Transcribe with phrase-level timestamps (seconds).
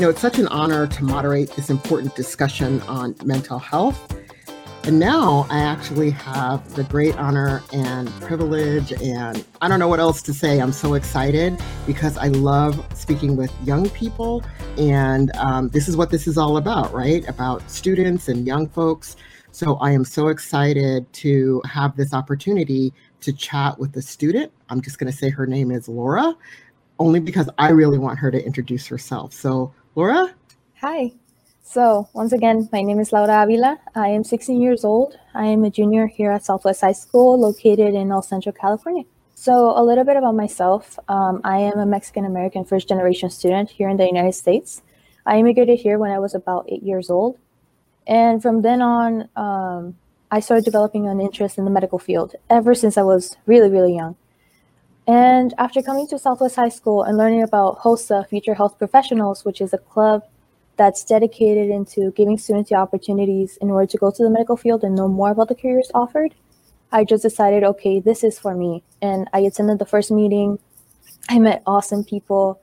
[0.00, 4.16] You know, it's such an honor to moderate this important discussion on mental health.
[4.84, 10.00] And now I actually have the great honor and privilege, and I don't know what
[10.00, 10.58] else to say.
[10.58, 14.42] I'm so excited because I love speaking with young people.
[14.78, 17.28] And um, this is what this is all about, right?
[17.28, 19.16] About students and young folks.
[19.50, 24.50] So I am so excited to have this opportunity to chat with a student.
[24.70, 26.34] I'm just going to say her name is Laura,
[26.98, 29.34] only because I really want her to introduce herself.
[29.34, 30.32] So, Laura?
[30.82, 31.10] Hi.
[31.64, 33.76] So, once again, my name is Laura Avila.
[33.96, 35.18] I am 16 years old.
[35.34, 39.02] I am a junior here at Southwest High School, located in El Centro, California.
[39.34, 40.96] So, a little bit about myself.
[41.08, 44.80] Um, I am a Mexican American first generation student here in the United States.
[45.26, 47.36] I immigrated here when I was about eight years old.
[48.06, 49.96] And from then on, um,
[50.30, 53.96] I started developing an interest in the medical field ever since I was really, really
[53.96, 54.14] young.
[55.10, 59.60] And after coming to Southwest High School and learning about HOSA, Future Health Professionals, which
[59.60, 60.22] is a club
[60.76, 64.84] that's dedicated into giving students the opportunities in order to go to the medical field
[64.84, 66.36] and know more about the careers offered,
[66.92, 68.84] I just decided, okay, this is for me.
[69.02, 70.60] And I attended the first meeting.
[71.28, 72.62] I met awesome people.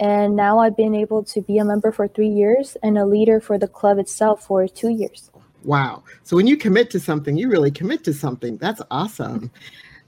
[0.00, 3.38] And now I've been able to be a member for three years and a leader
[3.38, 5.30] for the club itself for two years.
[5.62, 6.04] Wow.
[6.24, 8.56] So when you commit to something, you really commit to something.
[8.56, 9.50] That's awesome.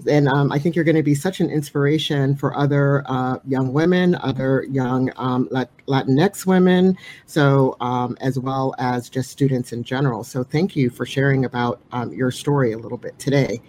[0.08, 3.72] And um, I think you're going to be such an inspiration for other uh, young
[3.72, 5.48] women, other young um,
[5.86, 10.24] Latinx women, so um, as well as just students in general.
[10.24, 13.60] So thank you for sharing about um, your story a little bit today.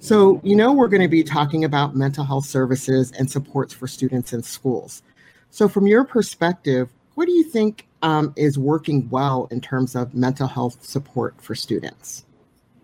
[0.00, 3.86] So, you know, we're going to be talking about mental health services and supports for
[3.86, 5.02] students in schools.
[5.50, 10.14] So, from your perspective, what do you think um, is working well in terms of
[10.14, 12.24] mental health support for students?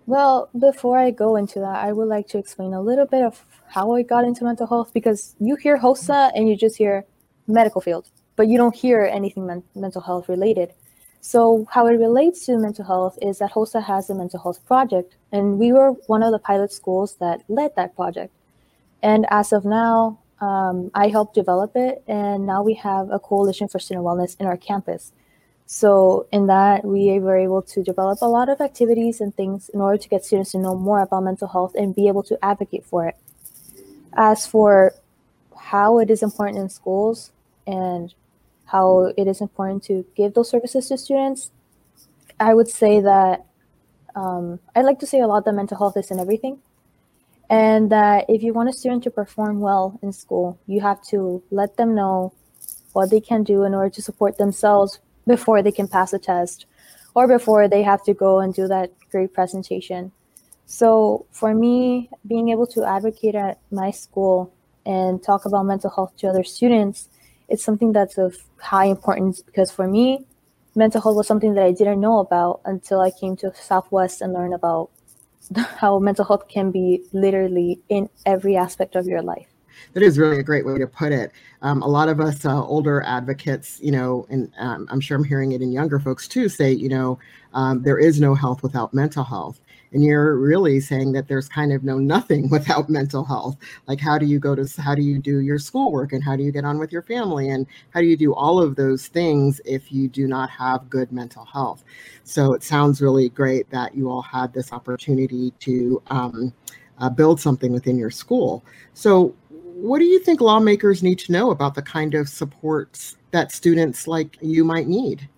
[0.06, 3.44] Well, before I go into that, I would like to explain a little bit of
[3.66, 7.04] how I got into mental health because you hear HOSA and you just hear
[7.48, 10.72] medical field, but you don't hear anything men- mental health related.
[11.20, 15.16] So, how it relates to mental health is that HOSA has a mental health project,
[15.32, 18.32] and we were one of the pilot schools that led that project.
[19.02, 23.66] And as of now, um, I helped develop it, and now we have a coalition
[23.66, 25.10] for student wellness in our campus.
[25.66, 29.80] So in that, we were able to develop a lot of activities and things in
[29.80, 32.84] order to get students to know more about mental health and be able to advocate
[32.84, 33.16] for it.
[34.16, 34.94] As for
[35.56, 37.32] how it is important in schools
[37.66, 38.14] and
[38.66, 41.50] how it is important to give those services to students,
[42.38, 43.44] I would say that
[44.14, 46.60] um, I like to say a lot that mental health is in everything.
[47.50, 51.42] And that if you want a student to perform well in school, you have to
[51.50, 52.32] let them know
[52.92, 56.66] what they can do in order to support themselves before they can pass a test
[57.14, 60.12] or before they have to go and do that great presentation.
[60.66, 64.52] So for me, being able to advocate at my school
[64.84, 67.08] and talk about mental health to other students,
[67.48, 70.26] it's something that's of high importance because for me,
[70.74, 74.32] mental health was something that I didn't know about until I came to Southwest and
[74.32, 74.90] learned about
[75.56, 79.55] how mental health can be literally in every aspect of your life
[79.92, 81.32] that is really a great way to put it.
[81.62, 85.24] Um, a lot of us uh, older advocates, you know, and um, I'm sure I'm
[85.24, 87.18] hearing it in younger folks too, say, you know,
[87.54, 89.60] um, there is no health without mental health.
[89.92, 93.56] And you're really saying that there's kind of no nothing without mental health.
[93.86, 96.42] Like, how do you go to, how do you do your schoolwork and how do
[96.42, 99.60] you get on with your family and how do you do all of those things
[99.64, 101.84] if you do not have good mental health?
[102.24, 106.52] So it sounds really great that you all had this opportunity to um,
[106.98, 108.64] uh, build something within your school.
[108.94, 109.34] So,
[109.76, 114.08] what do you think lawmakers need to know about the kind of supports that students
[114.08, 115.28] like you might need?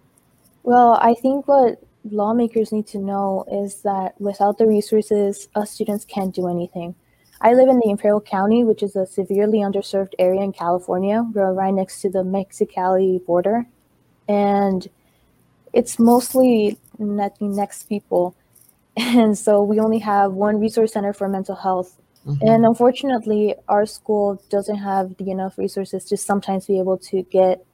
[0.62, 6.04] Well, I think what lawmakers need to know is that without the resources, us students
[6.04, 6.94] can't do anything.
[7.40, 11.26] I live in the Imperial County, which is a severely underserved area in California.
[11.32, 13.66] We're right next to the Mexicali border.
[14.28, 14.86] And
[15.72, 18.36] it's mostly Latinx people.
[18.96, 22.46] And so we only have one resource center for mental health Mm-hmm.
[22.46, 27.64] And unfortunately, our school doesn't have the enough resources to sometimes be able to get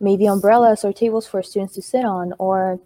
[0.00, 2.80] maybe umbrellas or tables for students to sit on or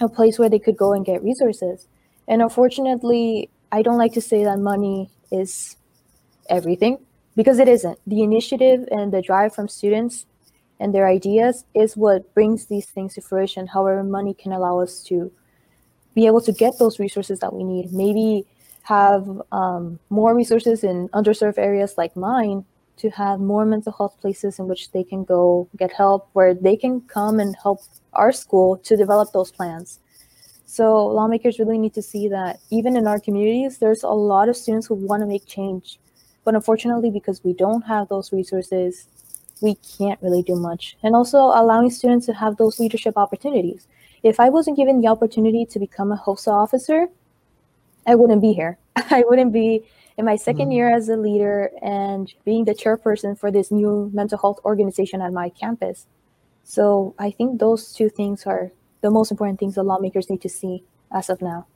[0.00, 1.86] a place where they could go and get resources.
[2.26, 5.76] And unfortunately, I don't like to say that money is
[6.48, 6.98] everything
[7.36, 7.98] because it isn't.
[8.06, 10.26] The initiative and the drive from students
[10.80, 13.66] and their ideas is what brings these things to fruition.
[13.66, 15.30] However, money can allow us to
[16.14, 17.92] be able to get those resources that we need.
[17.92, 18.46] Maybe
[18.82, 22.64] have um, more resources in underserved areas like mine
[22.96, 26.76] to have more mental health places in which they can go get help where they
[26.76, 27.80] can come and help
[28.12, 30.00] our school to develop those plans
[30.66, 34.56] so lawmakers really need to see that even in our communities there's a lot of
[34.56, 35.98] students who want to make change
[36.44, 39.06] but unfortunately because we don't have those resources
[39.60, 40.96] we can't really do much.
[41.02, 43.86] And also allowing students to have those leadership opportunities.
[44.22, 47.08] If I wasn't given the opportunity to become a HOSA officer,
[48.10, 48.76] I wouldn't be here.
[48.96, 49.84] I wouldn't be
[50.18, 50.70] in my 2nd mm-hmm.
[50.72, 55.32] year as a leader and being the chairperson for this new mental health organization at
[55.32, 56.06] my campus.
[56.64, 60.48] So I think those two things are the most important things that lawmakers need to
[60.48, 61.66] see as of now.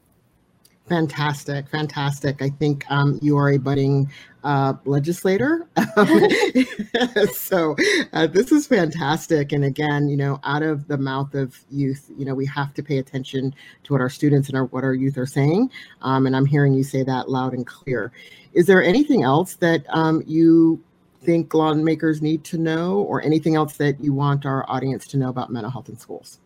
[0.89, 2.43] Fantastic, fantastic.
[2.43, 4.11] I think um, you are a budding
[4.45, 5.67] uh, legislator.
[7.33, 7.75] so
[8.13, 9.53] uh, this is fantastic.
[9.53, 12.83] And again, you know, out of the mouth of youth, you know, we have to
[12.83, 13.55] pay attention
[13.85, 15.71] to what our students and our, what our youth are saying.
[16.03, 18.13] Um, and I'm hearing you say that loud and clear.
[18.53, 20.85] Is there anything else that um, you
[21.23, 25.31] think lawmakers need to know or anything else that you want our audience to know
[25.31, 26.41] about mental health in schools?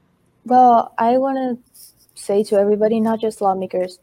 [0.44, 1.82] Well, I want to
[2.14, 3.98] say to everybody, not just lawmakers,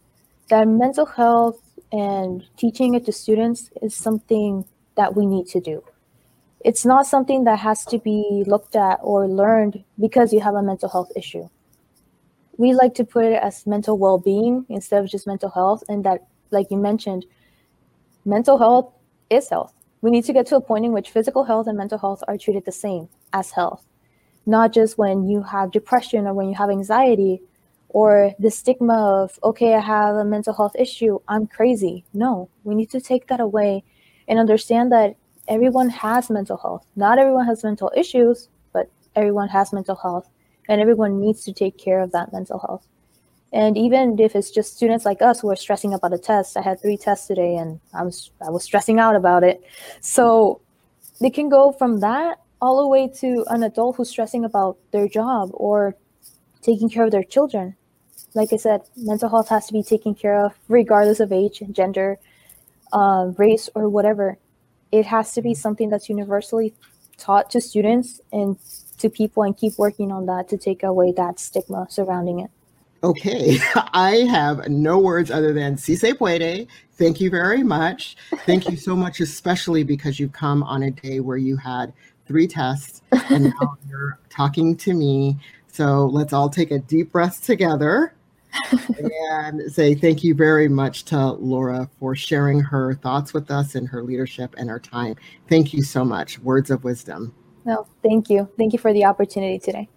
[0.49, 1.59] that mental health
[1.91, 4.65] and teaching it to students is something
[4.95, 5.83] that we need to do.
[6.63, 10.63] It's not something that has to be looked at or learned because you have a
[10.63, 11.47] mental health issue.
[12.57, 16.03] We like to put it as mental well being instead of just mental health, and
[16.05, 17.25] that, like you mentioned,
[18.23, 18.93] mental health
[19.29, 19.73] is health.
[20.01, 22.37] We need to get to a point in which physical health and mental health are
[22.37, 23.85] treated the same as health,
[24.45, 27.41] not just when you have depression or when you have anxiety
[27.95, 32.03] or the stigma of, okay, I have a mental health issue, I'm crazy.
[32.13, 33.85] No, we need to take that away
[34.27, 35.15] and understand that
[35.47, 36.85] everyone has mental health.
[36.97, 40.29] Not everyone has mental issues, but everyone has mental health,
[40.67, 42.85] and everyone needs to take care of that mental health.
[43.53, 46.63] And even if it's just students like us who are stressing about a test, I
[46.63, 49.63] had three tests today and I was I was stressing out about it.
[50.01, 50.59] So
[51.21, 55.07] they can go from that all the way to an adult who's stressing about their
[55.07, 55.95] job or
[56.61, 57.77] taking care of their children
[58.35, 61.73] like I said, mental health has to be taken care of regardless of age, and
[61.73, 62.19] gender,
[62.93, 64.37] uh, race, or whatever.
[64.91, 66.73] It has to be something that's universally
[67.17, 68.57] taught to students and
[68.99, 72.51] to people and keep working on that to take away that stigma surrounding it.
[73.03, 73.57] Okay,
[73.93, 76.67] I have no words other than si se puede.
[76.97, 78.17] Thank you very much.
[78.45, 81.93] Thank you so much, especially because you've come on a day where you had
[82.25, 85.37] three tests and now you're talking to me.
[85.67, 88.14] So let's all take a deep breath together
[89.39, 93.87] and say thank you very much to Laura for sharing her thoughts with us and
[93.87, 95.15] her leadership and her time.
[95.49, 96.39] Thank you so much.
[96.39, 97.33] Words of wisdom.
[97.65, 98.49] No, thank you.
[98.57, 99.89] Thank you for the opportunity today.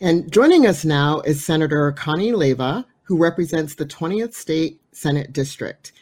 [0.00, 5.92] And joining us now is Senator Connie Leyva, who represents the 20th State Senate District.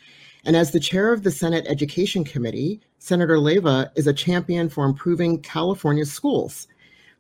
[0.45, 4.85] And as the chair of the Senate Education Committee, Senator Leyva is a champion for
[4.85, 6.67] improving California schools.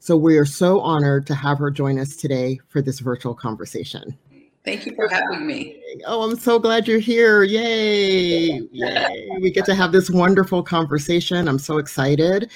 [0.00, 4.18] So we are so honored to have her join us today for this virtual conversation.
[4.64, 5.82] Thank you for having me.
[6.06, 7.42] Oh, I'm so glad you're here.
[7.42, 8.60] Yay.
[8.70, 9.28] Yay.
[9.40, 11.48] we get to have this wonderful conversation.
[11.48, 12.50] I'm so excited.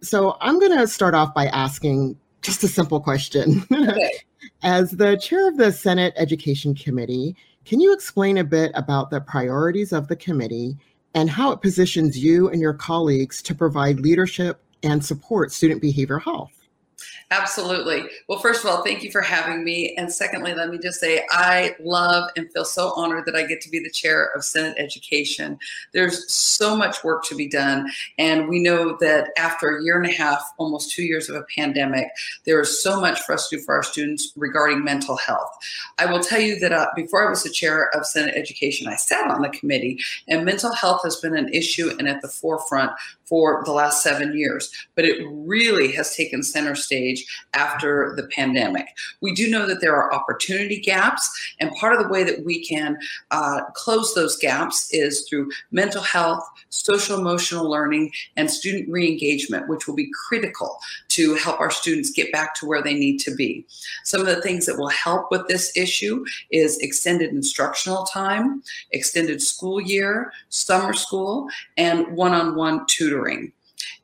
[0.00, 3.64] So, I'm going to start off by asking just a simple question.
[3.72, 4.12] Okay.
[4.64, 9.20] As the chair of the Senate Education Committee, can you explain a bit about the
[9.20, 10.76] priorities of the committee
[11.14, 16.18] and how it positions you and your colleagues to provide leadership and support student behavior
[16.18, 16.61] health?
[17.32, 18.04] Absolutely.
[18.28, 19.94] Well, first of all, thank you for having me.
[19.96, 23.62] And secondly, let me just say I love and feel so honored that I get
[23.62, 25.58] to be the chair of Senate Education.
[25.94, 27.90] There's so much work to be done.
[28.18, 31.46] And we know that after a year and a half, almost two years of a
[31.56, 32.08] pandemic,
[32.44, 35.56] there is so much for us to do for our students regarding mental health.
[35.98, 38.96] I will tell you that uh, before I was the chair of Senate Education, I
[38.96, 39.98] sat on the committee,
[40.28, 42.92] and mental health has been an issue and at the forefront
[43.32, 47.24] for the last seven years, but it really has taken center stage
[47.54, 48.84] after the pandemic.
[49.22, 51.26] We do know that there are opportunity gaps,
[51.58, 52.98] and part of the way that we can
[53.30, 59.66] uh, close those gaps is through mental health, social emotional learning, and student re engagement,
[59.66, 60.78] which will be critical
[61.14, 63.64] to help our students get back to where they need to be.
[64.04, 69.40] Some of the things that will help with this issue is extended instructional time, extended
[69.40, 73.52] school year, summer school, and one on one tutoring tutoring.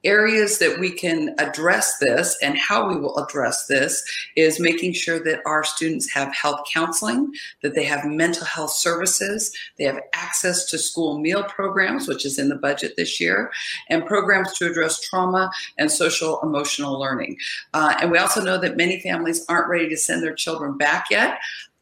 [0.09, 4.03] Areas that we can address this and how we will address this
[4.37, 9.55] is making sure that our students have health counseling, that they have mental health services,
[9.77, 13.51] they have access to school meal programs, which is in the budget this year,
[13.91, 17.37] and programs to address trauma and social emotional learning.
[17.75, 21.07] Uh, and we also know that many families aren't ready to send their children back
[21.11, 21.39] yet.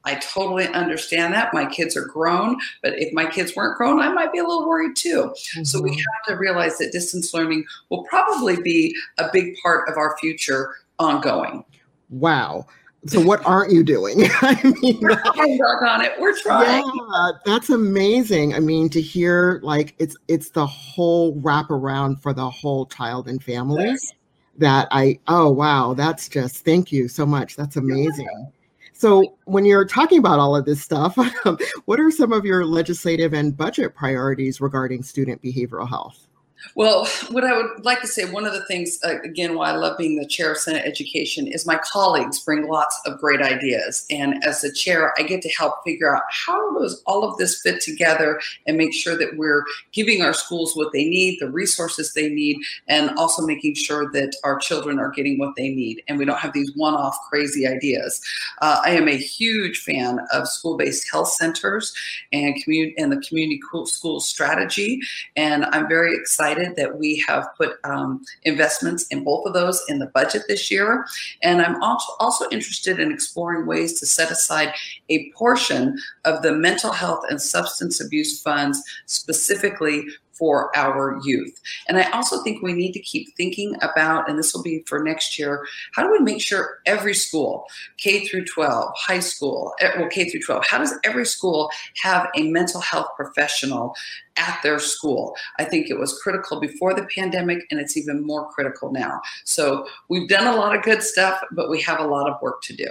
[0.07, 1.53] I totally understand that.
[1.53, 4.67] My kids are grown, but if my kids weren't grown, I might be a little
[4.67, 5.35] worried too.
[5.35, 5.65] Mm-hmm.
[5.65, 5.99] So we mm-hmm.
[5.99, 10.77] have to realize that distance learning will probably be a big part of our future
[10.99, 11.65] ongoing.
[12.09, 12.67] Wow.
[13.07, 14.25] So what aren't you doing?
[14.41, 16.13] I mean, we're on it.
[16.21, 16.85] We're trying.
[16.85, 18.55] Yeah, that's amazing.
[18.55, 23.43] I mean, to hear like it's it's the whole wraparound for the whole child and
[23.43, 23.85] family.
[23.85, 24.13] Yes.
[24.59, 27.57] that I, oh, wow, that's just, thank you so much.
[27.57, 28.51] That's amazing.
[28.99, 31.17] So, when you're talking about all of this stuff,
[31.85, 36.26] what are some of your legislative and budget priorities regarding student behavioral health?
[36.75, 39.77] Well, what I would like to say, one of the things, uh, again, why I
[39.77, 44.07] love being the chair of Senate Education is my colleagues bring lots of great ideas.
[44.11, 47.61] And as the chair, I get to help figure out how does all of this
[47.61, 52.13] fit together and make sure that we're giving our schools what they need, the resources
[52.13, 52.59] they need,
[52.89, 56.03] and also making sure that our children are getting what they need.
[56.09, 58.21] And we don't have these one off crazy ideas.
[58.61, 61.93] Uh, I am a huge fan of school based health centers
[62.33, 65.01] and, community and the community school strategy.
[65.37, 69.83] And I'm very excited excited that we have put um, investments in both of those
[69.89, 71.07] in the budget this year.
[71.43, 74.75] And I'm also, also interested in exploring ways to set aside
[75.09, 80.07] a portion of the mental health and substance abuse funds specifically
[80.39, 81.61] for our youth.
[81.89, 85.03] And I also think we need to keep thinking about, and this will be for
[85.03, 87.67] next year, how do we make sure every school,
[87.97, 91.71] K through 12, high school, eh, well, K through 12, how does every school
[92.03, 93.95] have a mental health professional
[94.37, 95.37] at their school?
[95.59, 99.21] I think it was critical before the pandemic, and it's even more critical now.
[99.45, 102.63] So we've done a lot of good stuff, but we have a lot of work
[102.63, 102.89] to do.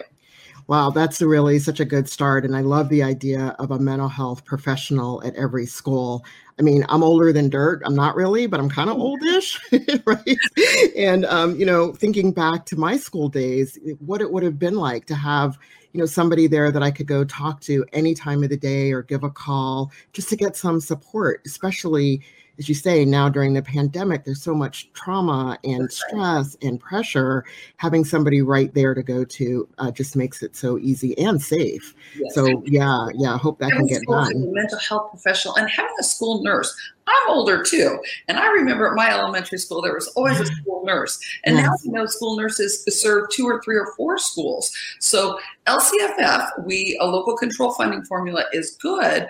[0.68, 2.44] Wow, that's really such a good start.
[2.44, 6.26] And I love the idea of a mental health professional at every school.
[6.58, 7.84] I mean, I'm older than dirt.
[7.86, 9.60] I'm not really, but I'm kind of oldish,
[10.06, 10.38] right?
[10.98, 14.76] And um, you know, thinking back to my school days, what it would have been
[14.76, 15.60] like to have,
[15.94, 18.92] you know, somebody there that I could go talk to any time of the day
[18.92, 22.24] or give a call just to get some support, especially
[22.58, 27.44] as you say, now during the pandemic, there's so much trauma and stress and pressure.
[27.78, 31.94] Having somebody right there to go to uh, just makes it so easy and safe.
[32.18, 32.34] Yes.
[32.34, 34.54] So yeah, yeah, I hope that having can get done.
[34.54, 36.74] mental health professional and having a school nurse.
[37.08, 40.84] I'm older too, and I remember at my elementary school there was always a school
[40.86, 41.66] nurse, and yes.
[41.66, 44.72] now we know school nurses serve two or three or four schools.
[45.00, 49.28] So LCFF, we a local control funding formula is good,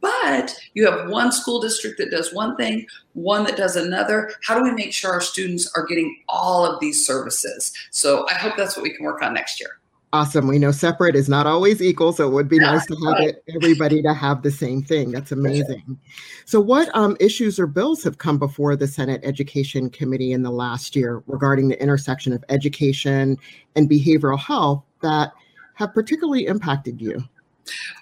[0.00, 4.32] but you have one school district that does one thing, one that does another.
[4.42, 7.72] How do we make sure our students are getting all of these services?
[7.90, 9.78] So I hope that's what we can work on next year.
[10.14, 10.46] Awesome.
[10.46, 13.42] We know separate is not always equal, so it would be nice to have it,
[13.52, 15.10] everybody to have the same thing.
[15.10, 15.98] That's amazing.
[16.44, 20.52] So, what um, issues or bills have come before the Senate Education Committee in the
[20.52, 23.36] last year regarding the intersection of education
[23.74, 25.32] and behavioral health that
[25.74, 27.20] have particularly impacted you?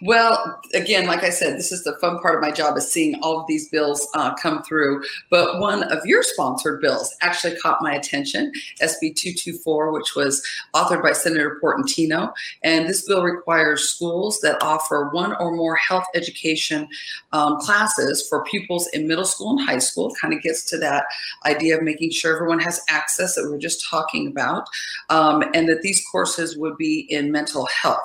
[0.00, 3.14] Well, again, like I said, this is the fun part of my job is seeing
[3.22, 5.02] all of these bills uh, come through.
[5.30, 10.42] But one of your sponsored bills actually caught my attention, SB 224, which was
[10.74, 12.32] authored by Senator Portantino.
[12.62, 16.88] And this bill requires schools that offer one or more health education
[17.32, 20.12] um, classes for pupils in middle school and high school.
[20.20, 21.04] Kind of gets to that
[21.46, 24.66] idea of making sure everyone has access that we are just talking about,
[25.10, 28.00] um, and that these courses would be in mental health.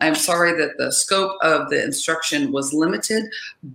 [0.00, 3.24] I'm sorry that the scope of the instruction was limited,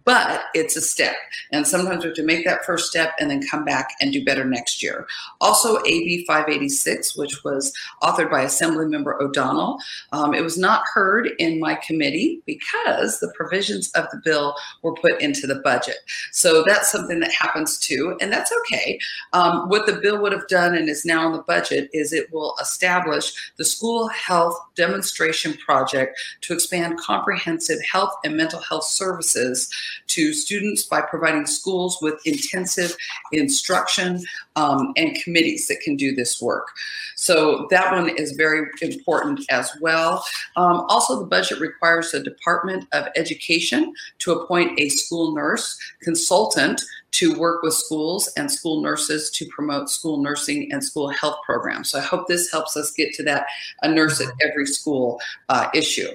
[0.05, 1.15] but it's a step.
[1.51, 4.23] And sometimes we have to make that first step and then come back and do
[4.23, 5.07] better next year.
[5.41, 9.79] Also, AB 586, which was authored by Assemblymember O'Donnell,
[10.11, 14.93] um, it was not heard in my committee because the provisions of the bill were
[14.93, 15.97] put into the budget.
[16.31, 18.99] So that's something that happens too, and that's okay.
[19.33, 22.31] Um, what the bill would have done and is now in the budget is it
[22.31, 29.67] will establish the school health demonstration project to expand comprehensive health and mental health services
[30.05, 32.95] to students by providing schools with intensive
[33.31, 34.23] instruction
[34.55, 36.67] um, and committees that can do this work.
[37.15, 40.23] So that one is very important as well.
[40.55, 46.81] Um, also, the budget requires the Department of Education to appoint a school nurse consultant
[47.11, 51.89] to work with schools and school nurses to promote school nursing and school health programs.
[51.89, 53.47] So I hope this helps us get to that
[53.81, 56.09] a nurse at every school uh, issue.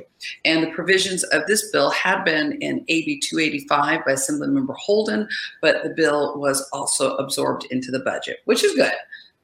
[0.44, 5.28] And the provisions of this bill had been in AB 285 by Assemblymember Holden,
[5.60, 8.92] but the bill was also absorbed into the budget, which is good.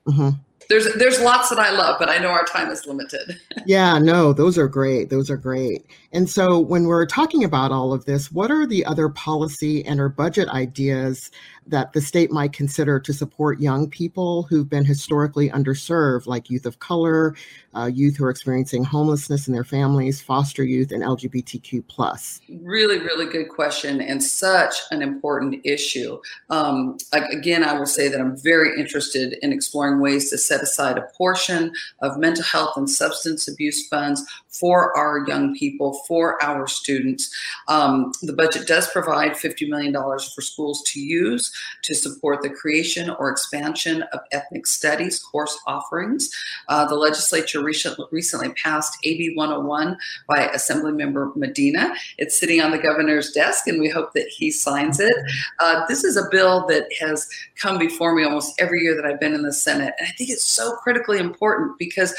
[0.07, 0.31] Mm-hmm
[0.71, 3.39] there's there's lots that I love, but I know our time is limited.
[3.67, 5.11] yeah, no, those are great.
[5.11, 5.85] Those are great.
[6.13, 10.01] And so when we're talking about all of this, what are the other policy and
[10.01, 11.33] or budget ideas
[11.67, 16.67] that the state might consider to support young people who've been historically underserved, like youth
[16.67, 17.35] of color,
[17.75, 22.41] uh, youth who are experiencing homelessness in their families, foster youth, and LGBTQ plus?
[22.63, 26.19] Really, really good question, and such an important issue.
[26.49, 30.99] Um, again, I will say that I'm very interested in exploring ways to set aside
[30.99, 36.67] a portion of mental health and substance abuse funds for our young people for our
[36.67, 37.31] students.
[37.69, 41.53] Um, the budget does provide $50 million for schools to use
[41.83, 46.31] to support the creation or expansion of ethnic studies course offerings.
[46.69, 49.97] Uh, the legislature recently, recently passed AB 101
[50.29, 51.95] by Assemblymember Medina.
[52.19, 55.15] It's sitting on the governor's desk, and we hope that he signs it.
[55.61, 59.21] Uh, this is a bill that has come before me almost every year that I've
[59.21, 62.15] been in the Senate, and I think it's so critically important because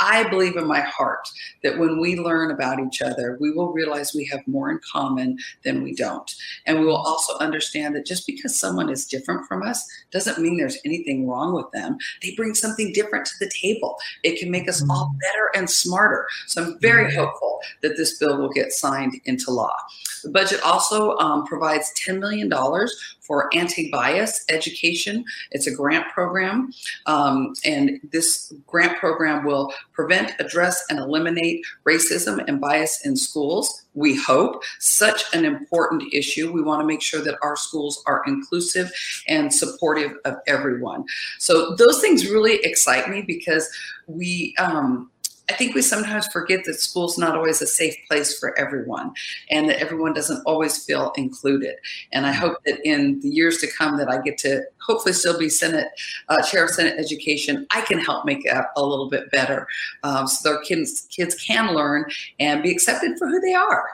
[0.00, 1.28] I believe in my heart
[1.62, 5.38] that when we learn about each other, we will realize we have more in common
[5.64, 6.30] than we don't.
[6.66, 10.56] And we will also understand that just because someone is different from us doesn't mean
[10.56, 11.96] there's anything wrong with them.
[12.22, 13.96] They bring something different to the table.
[14.22, 15.18] It can make us all mm-hmm.
[15.18, 16.26] better and smarter.
[16.46, 17.20] So I'm very mm-hmm.
[17.20, 19.74] hopeful that this bill will get signed into law.
[20.22, 22.50] The budget also um, provides $10 million
[23.24, 25.24] for anti bias education.
[25.50, 26.72] It's a grant program,
[27.06, 33.82] um, and this grant program will prevent, address, and eliminate racism and bias in schools.
[33.94, 36.52] We hope such an important issue.
[36.52, 38.92] We want to make sure that our schools are inclusive
[39.28, 41.04] and supportive of everyone.
[41.38, 43.68] So, those things really excite me because
[44.06, 45.10] we, um,
[45.50, 49.12] I think we sometimes forget that school's not always a safe place for everyone
[49.50, 51.76] and that everyone doesn't always feel included.
[52.12, 52.36] And I mm.
[52.36, 55.88] hope that in the years to come that I get to hopefully still be Senate
[56.28, 59.66] uh, Chair of Senate Education, I can help make it a little bit better
[60.02, 62.06] um, so their kids, kids can learn
[62.38, 63.86] and be accepted for who they are.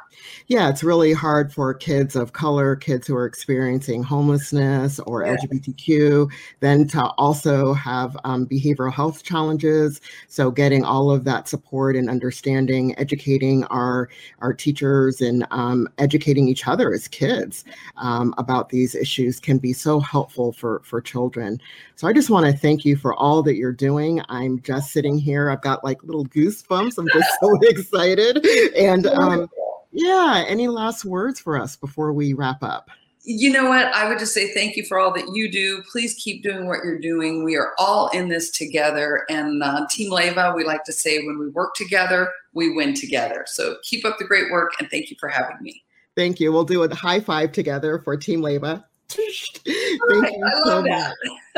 [0.48, 5.36] Yeah, it's really hard for kids of color, kids who are experiencing homelessness or yeah.
[5.36, 6.28] LGBTQ,
[6.58, 10.00] then to also have um, behavioral health challenges.
[10.26, 14.08] So getting all of that support and understanding, educating our
[14.40, 17.64] our teachers and um, educating each other as kids
[17.96, 21.60] um, about these issues can be so helpful for for children.
[21.96, 24.22] So I just want to thank you for all that you're doing.
[24.28, 25.50] I'm just sitting here.
[25.50, 26.98] I've got like little goosebumps.
[26.98, 28.44] I'm just so excited
[28.76, 29.06] and.
[29.06, 29.48] Um,
[29.92, 30.44] yeah.
[30.46, 32.90] Any last words for us before we wrap up?
[33.22, 33.86] You know what?
[33.86, 35.82] I would just say thank you for all that you do.
[35.92, 37.44] Please keep doing what you're doing.
[37.44, 39.24] We are all in this together.
[39.28, 43.44] And uh, Team Leyva, we like to say when we work together, we win together.
[43.46, 45.82] So keep up the great work and thank you for having me.
[46.16, 46.50] Thank you.
[46.50, 48.84] We'll do a high five together for Team Leyva.
[49.10, 51.14] Thank you so much.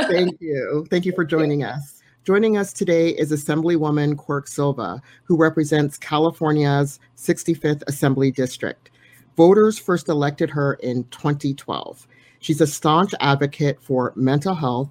[0.09, 0.87] Thank you.
[0.91, 2.03] Thank you for joining us.
[2.25, 8.91] Joining us today is Assemblywoman Quirk Silva, who represents California's 65th Assembly District.
[9.37, 12.07] Voters first elected her in 2012.
[12.38, 14.91] She's a staunch advocate for mental health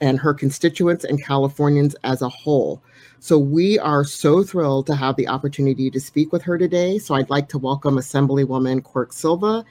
[0.00, 2.82] and her constituents and Californians as a whole.
[3.18, 6.98] So we are so thrilled to have the opportunity to speak with her today.
[6.98, 9.64] So I'd like to welcome Assemblywoman Quirk Silva.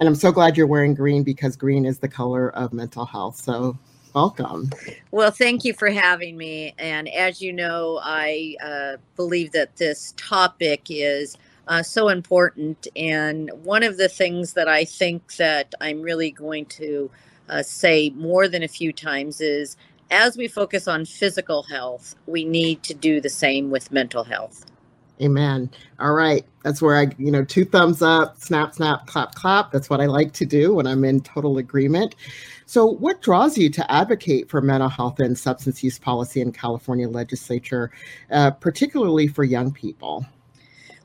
[0.00, 3.36] And I'm so glad you're wearing green because green is the color of mental health.
[3.36, 3.78] So
[4.12, 4.70] welcome.
[5.10, 6.74] Well, thank you for having me.
[6.78, 11.36] And as you know, I uh, believe that this topic is
[11.68, 12.88] uh, so important.
[12.96, 17.10] And one of the things that I think that I'm really going to
[17.48, 19.76] uh, say more than a few times is
[20.10, 24.66] as we focus on physical health, we need to do the same with mental health.
[25.22, 25.70] Amen.
[26.00, 26.44] All right.
[26.64, 29.70] That's where I, you know, two thumbs up, snap, snap, clap, clap.
[29.70, 32.16] That's what I like to do when I'm in total agreement.
[32.66, 37.08] So, what draws you to advocate for mental health and substance use policy in California
[37.08, 37.92] legislature,
[38.30, 40.26] uh, particularly for young people?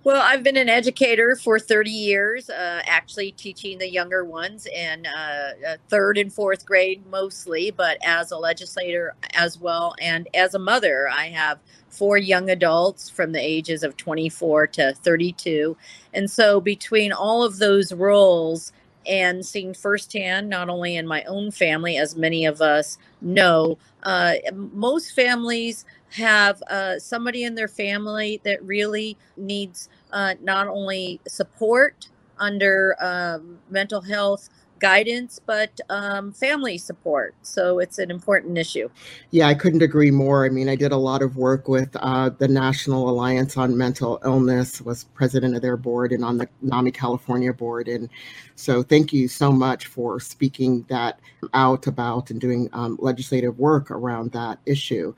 [0.05, 5.05] Well, I've been an educator for 30 years, uh, actually teaching the younger ones in
[5.05, 9.95] uh, uh, third and fourth grade mostly, but as a legislator as well.
[10.01, 11.59] And as a mother, I have
[11.89, 15.75] four young adults from the ages of 24 to 32.
[16.13, 18.71] And so, between all of those roles,
[19.05, 24.35] and seeing firsthand, not only in my own family, as many of us know, uh,
[24.53, 32.07] most families have uh, somebody in their family that really needs uh, not only support
[32.39, 37.35] under um, mental health guidance, but um, family support.
[37.41, 38.89] So it's an important issue.
[39.31, 40.45] Yeah, I couldn't agree more.
[40.45, 44.19] I mean, I did a lot of work with uh, the National Alliance on Mental
[44.23, 47.87] Illness, was president of their board and on the NAMI California board.
[47.87, 48.09] And
[48.55, 51.19] so thank you so much for speaking that
[51.53, 55.13] out about and doing um, legislative work around that issue.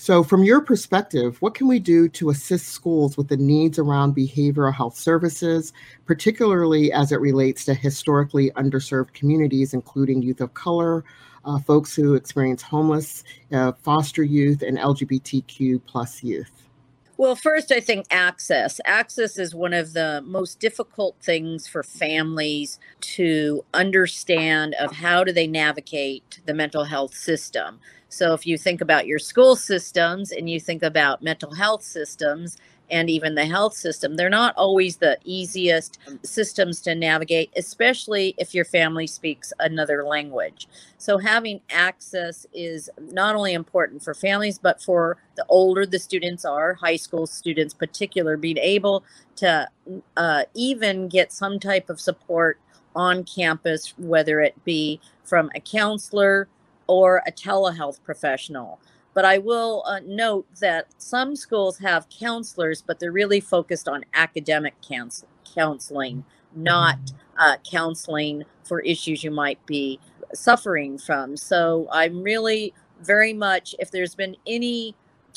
[0.00, 4.14] So, from your perspective, what can we do to assist schools with the needs around
[4.14, 5.72] behavioral health services,
[6.06, 11.04] particularly as it relates to historically underserved communities, including youth of color,
[11.44, 16.67] uh, folks who experience homeless, uh, foster youth, and LGBTQ plus youth?
[17.18, 18.80] Well, first, I think access.
[18.84, 25.32] Access is one of the most difficult things for families to understand of how do
[25.32, 27.80] they navigate the mental health system.
[28.08, 32.56] So if you think about your school systems and you think about mental health systems,
[32.90, 34.16] and even the health system.
[34.16, 40.68] They're not always the easiest systems to navigate, especially if your family speaks another language.
[40.98, 46.44] So, having access is not only important for families, but for the older the students
[46.44, 49.04] are, high school students, particular, being able
[49.36, 49.68] to
[50.16, 52.58] uh, even get some type of support
[52.96, 56.48] on campus, whether it be from a counselor
[56.88, 58.80] or a telehealth professional.
[59.14, 64.04] But I will uh, note that some schools have counselors, but they're really focused on
[64.14, 64.74] academic
[65.54, 66.98] counseling, not
[67.38, 69.98] uh, counseling for issues you might be
[70.34, 71.36] suffering from.
[71.36, 74.94] So I'm really very much, if there's been any,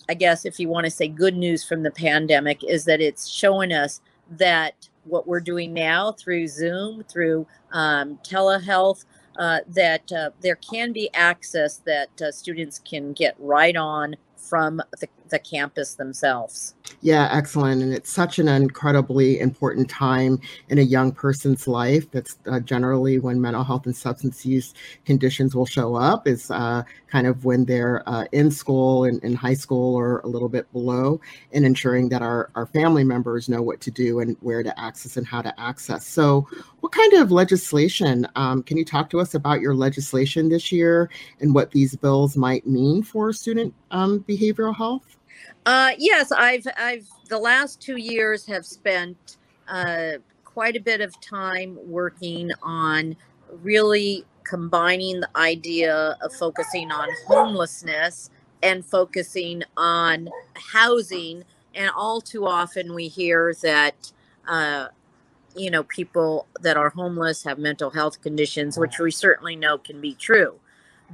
[0.10, 3.28] I guess, if you want to say good news from the pandemic, is that it's
[3.28, 9.06] showing us that what we're doing now through Zoom, through um, telehealth,
[9.38, 14.82] uh, that uh, there can be access that uh, students can get right on from
[15.00, 16.76] the, the campus themselves.
[17.02, 17.82] Yeah, excellent.
[17.82, 20.40] And it's such an incredibly important time
[20.70, 22.10] in a young person's life.
[22.12, 24.74] That's uh, generally when mental health and substance use
[25.06, 29.34] conditions will show up, is uh, kind of when they're uh, in school and in
[29.34, 31.20] high school or a little bit below,
[31.54, 35.18] and ensuring that our, our family members know what to do and where to access
[35.18, 36.06] and how to access.
[36.06, 36.48] So,
[36.82, 41.10] what kind of legislation um, can you talk to us about your legislation this year
[41.40, 45.18] and what these bills might mean for student um, behavioral health?
[45.66, 51.20] Uh, yes, I've I've the last two years have spent uh, quite a bit of
[51.22, 53.16] time working on
[53.62, 58.32] really combining the idea of focusing on homelessness
[58.64, 60.30] and focusing on
[60.74, 61.44] housing.
[61.76, 64.12] And all too often we hear that,
[64.48, 64.88] uh,
[65.56, 70.02] you know, people that are homeless have mental health conditions, which we certainly know can
[70.02, 70.60] be true.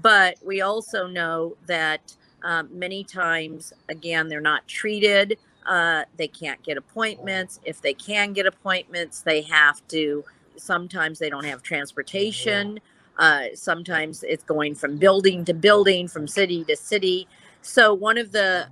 [0.02, 5.38] But we also know that um, many times, again, they're not treated.
[5.66, 7.60] Uh, they can't get appointments.
[7.66, 10.24] If they can get appointments, they have to.
[10.56, 12.80] Sometimes they don't have transportation.
[13.20, 17.28] Uh, sometimes it's going from building to building, from city to city.
[17.62, 18.68] So, one of the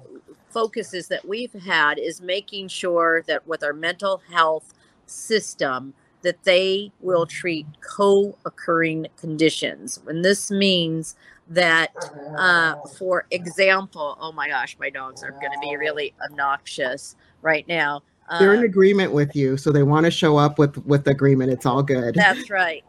[0.49, 4.73] focuses that we've had is making sure that with our mental health
[5.05, 5.93] system,
[6.25, 10.01] that they will treat co-occurring conditions.
[10.07, 11.15] And this means
[11.49, 11.91] that,
[12.35, 17.65] uh, for example, oh my gosh, my dogs are going to be really obnoxious right
[17.67, 18.01] now.
[18.39, 21.51] They're in uh, agreement with you, so they want to show up with with agreement.
[21.51, 22.15] It's all good.
[22.15, 22.83] That's right.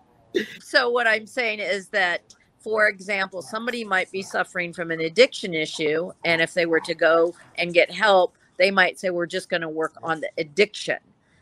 [0.60, 5.52] so what I'm saying is that, for example, somebody might be suffering from an addiction
[5.52, 9.50] issue, and if they were to go and get help, they might say, "We're just
[9.50, 10.96] going to work on the addiction."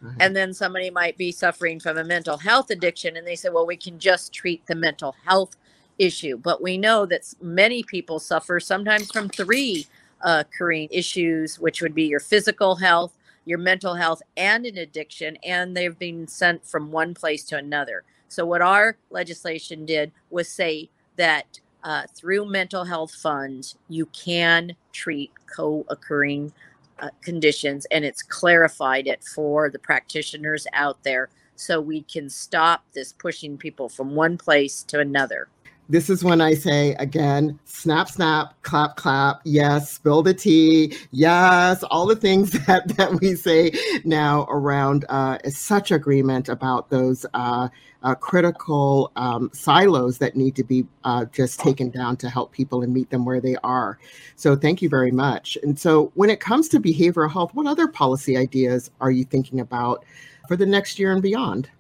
[0.05, 0.21] Mm-hmm.
[0.21, 3.67] And then somebody might be suffering from a mental health addiction, and they say, "Well,
[3.67, 5.57] we can just treat the mental health
[5.99, 6.37] issue.
[6.37, 9.87] But we know that many people suffer sometimes from three
[10.23, 13.12] uh, occurring issues, which would be your physical health,
[13.45, 18.05] your mental health, and an addiction, and they've been sent from one place to another.
[18.29, 24.75] So, what our legislation did was say that uh, through mental health funds, you can
[24.93, 26.53] treat co occurring
[27.00, 32.85] uh, conditions, and it's clarified it for the practitioners out there so we can stop
[32.92, 35.48] this pushing people from one place to another
[35.88, 41.83] this is when I say again, snap, snap, clap, clap, yes, spill the tea, yes,
[41.85, 43.73] all the things that, that we say
[44.05, 47.68] now around uh, such agreement about those uh,
[48.03, 52.83] uh, critical um, silos that need to be uh, just taken down to help people
[52.83, 53.99] and meet them where they are.
[54.37, 55.59] So thank you very much.
[55.62, 59.61] And so when it comes to behavioral health, what other policy ideas are you thinking
[59.61, 60.05] about
[60.49, 61.70] for the next year and beyond?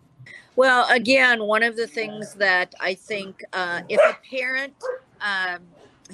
[0.56, 4.74] Well, again, one of the things that I think uh, if a parent
[5.20, 5.62] um,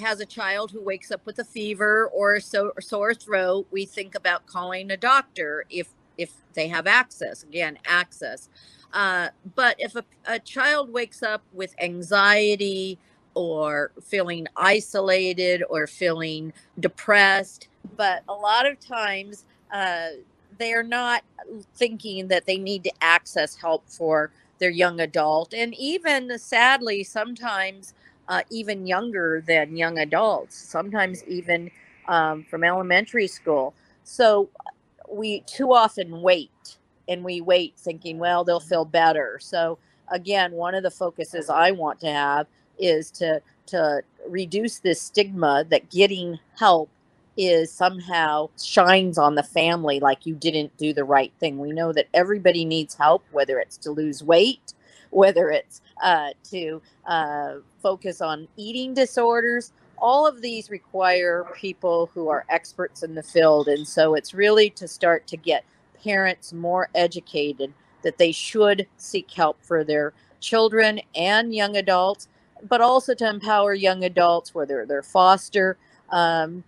[0.00, 3.84] has a child who wakes up with a fever or a so, sore throat, we
[3.84, 7.42] think about calling a doctor if if they have access.
[7.42, 8.48] Again, access.
[8.92, 12.98] Uh, but if a, a child wakes up with anxiety
[13.34, 20.08] or feeling isolated or feeling depressed, but a lot of times uh,
[20.60, 21.22] they're not
[21.74, 27.94] thinking that they need to access help for their young adult and even sadly sometimes
[28.28, 31.70] uh, even younger than young adults sometimes even
[32.08, 33.74] um, from elementary school.
[34.04, 34.50] So
[35.10, 39.38] we too often wait and we wait thinking well they'll feel better.
[39.40, 39.78] So
[40.10, 42.46] again one of the focuses i want to have
[42.78, 46.90] is to to reduce this stigma that getting help
[47.40, 51.58] is somehow shines on the family like you didn't do the right thing.
[51.58, 54.74] We know that everybody needs help, whether it's to lose weight,
[55.10, 59.72] whether it's uh, to uh, focus on eating disorders.
[59.98, 63.68] all of these require people who are experts in the field.
[63.68, 65.64] And so it's really to start to get
[66.02, 67.74] parents more educated
[68.04, 72.28] that they should seek help for their children and young adults,
[72.68, 75.78] but also to empower young adults, whether they're foster
[76.10, 76.64] um,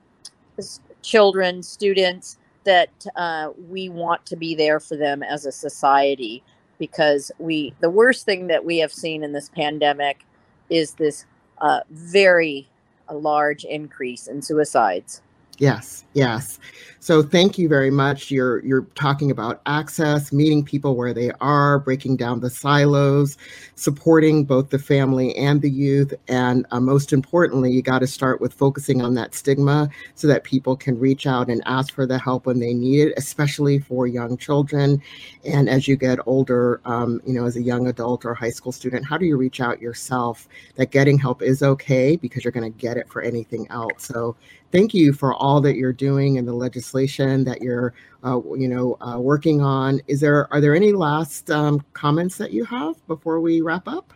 [1.03, 6.43] children, students, that uh, we want to be there for them as a society
[6.79, 10.25] because we the worst thing that we have seen in this pandemic
[10.71, 11.27] is this
[11.59, 12.69] uh, very
[13.11, 15.23] large increase in suicides.
[15.63, 16.59] Yes, yes.
[16.99, 18.33] So thank you very much.
[18.33, 23.39] You're you're talking about access, meeting people where they are, breaking down the silos,
[23.77, 28.41] supporting both the family and the youth, and uh, most importantly, you got to start
[28.41, 32.19] with focusing on that stigma so that people can reach out and ask for the
[32.19, 35.01] help when they need it, especially for young children.
[35.45, 38.73] And as you get older, um, you know, as a young adult or high school
[38.73, 40.49] student, how do you reach out yourself?
[40.75, 44.05] That getting help is okay because you're going to get it for anything else.
[44.07, 44.37] So
[44.73, 48.97] thank you for all that you're doing and the legislation that you're, uh, you know,
[49.01, 50.01] uh, working on.
[50.09, 54.13] Is there are there any last um, comments that you have before we wrap up?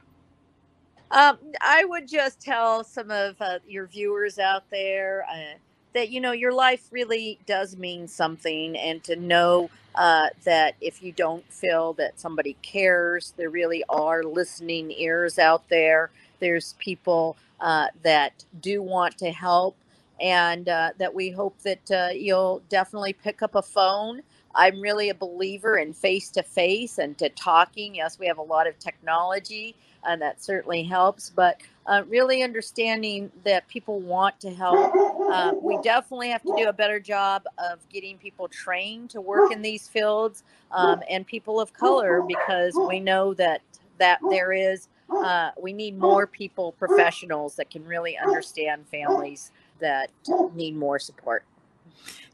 [1.13, 5.57] Um, I would just tell some of uh, your viewers out there uh,
[5.93, 11.03] that you know your life really does mean something, and to know uh, that if
[11.03, 16.11] you don't feel that somebody cares, there really are listening ears out there.
[16.41, 19.77] There's people uh, that do want to help
[20.21, 24.23] and uh, that we hope that uh, you'll definitely pick up a phone.
[24.55, 27.95] I'm really a believer in face to face and to talking.
[27.97, 29.75] Yes, we have a lot of technology,
[30.07, 34.93] and that certainly helps, but uh, really understanding that people want to help.
[35.31, 39.53] Uh, we definitely have to do a better job of getting people trained to work
[39.53, 43.61] in these fields um, and people of color because we know that
[43.99, 50.11] that there is uh, we need more people professionals that can really understand families that
[50.55, 51.45] need more support.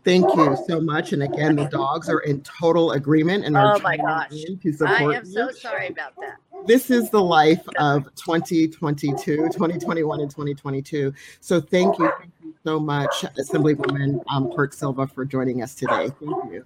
[0.04, 1.12] Thank you so much.
[1.12, 4.30] And again, the dogs are in total agreement and are oh my gosh.
[4.30, 5.32] to support I am you.
[5.32, 6.38] so sorry about that.
[6.66, 11.12] This is the life of 2022, 2021, and 2022.
[11.40, 16.10] So thank you, thank you so much, Assemblywoman um, Quirk Silva, for joining us today.
[16.20, 16.64] Thank you.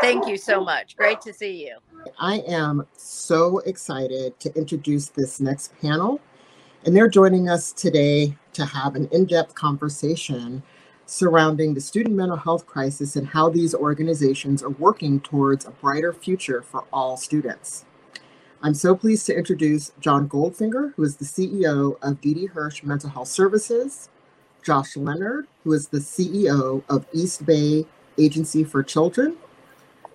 [0.00, 0.96] Thank you so much.
[0.96, 1.78] Great to see you.
[2.18, 6.20] I am so excited to introduce this next panel.
[6.84, 10.64] And they're joining us today to have an in depth conversation
[11.06, 16.12] surrounding the student mental health crisis and how these organizations are working towards a brighter
[16.12, 17.84] future for all students.
[18.62, 23.10] I'm so pleased to introduce John Goldfinger, who is the CEO of Didi Hirsch Mental
[23.10, 24.08] Health Services,
[24.64, 27.86] Josh Leonard, who is the CEO of East Bay
[28.18, 29.36] Agency for Children,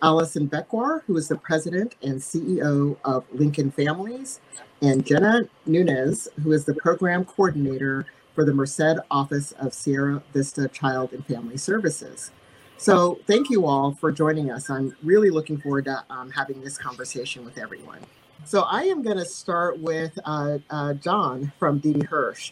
[0.02, 4.40] Allison Becwar, who is the president and CEO of Lincoln Families,
[4.82, 8.06] and Jenna Nunez, who is the program coordinator
[8.36, 12.32] for the Merced Office of Sierra Vista Child and Family Services.
[12.78, 14.70] So, thank you all for joining us.
[14.70, 18.00] I'm really looking forward to um, having this conversation with everyone.
[18.46, 22.52] So, I am going to start with uh, uh, John from Didi Hirsch.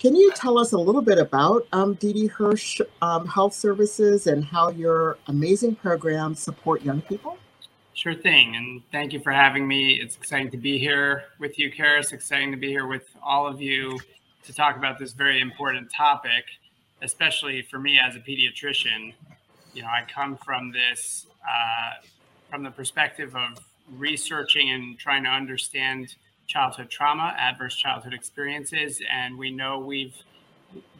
[0.00, 4.42] Can you tell us a little bit about um, Didi Hirsch um, Health Services and
[4.42, 7.36] how your amazing programs support young people?
[7.92, 8.56] Sure thing.
[8.56, 10.00] And thank you for having me.
[10.00, 12.14] It's exciting to be here with you, Karis.
[12.14, 14.00] Exciting to be here with all of you
[14.44, 16.44] to talk about this very important topic,
[17.02, 19.12] especially for me as a pediatrician.
[19.74, 22.02] You know, I come from this, uh,
[22.48, 23.62] from the perspective of
[23.98, 26.14] researching and trying to understand
[26.50, 29.00] childhood trauma, adverse childhood experiences.
[29.10, 30.16] And we know we've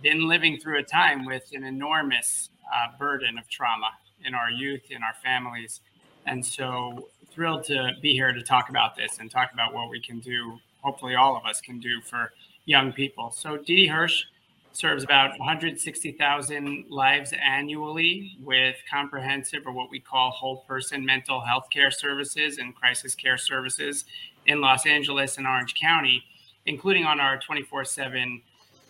[0.00, 3.90] been living through a time with an enormous uh, burden of trauma
[4.24, 5.80] in our youth, in our families.
[6.26, 10.00] And so thrilled to be here to talk about this and talk about what we
[10.00, 12.32] can do, hopefully all of us can do for
[12.66, 13.32] young people.
[13.32, 14.22] So Didi Hirsch
[14.72, 21.66] serves about 160,000 lives annually with comprehensive or what we call whole person mental health
[21.70, 24.04] care services and crisis care services
[24.50, 26.24] in Los Angeles and Orange County,
[26.66, 28.42] including on our 24 7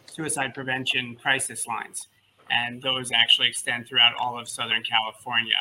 [0.06, 2.08] suicide prevention crisis lines.
[2.50, 5.60] And those actually extend throughout all of Southern California.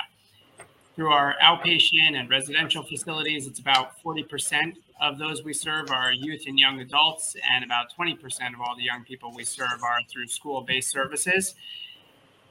[0.96, 6.44] Through our outpatient and residential facilities, it's about 40% of those we serve are youth
[6.48, 8.18] and young adults, and about 20%
[8.54, 11.56] of all the young people we serve are through school based services.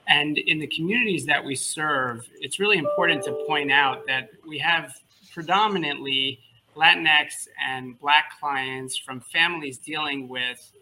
[0.07, 4.59] And in the communities that we serve, it's really important to point out that we
[4.59, 4.95] have
[5.35, 6.41] predominantly
[6.79, 10.73] Latinx and Black clients from families dealing with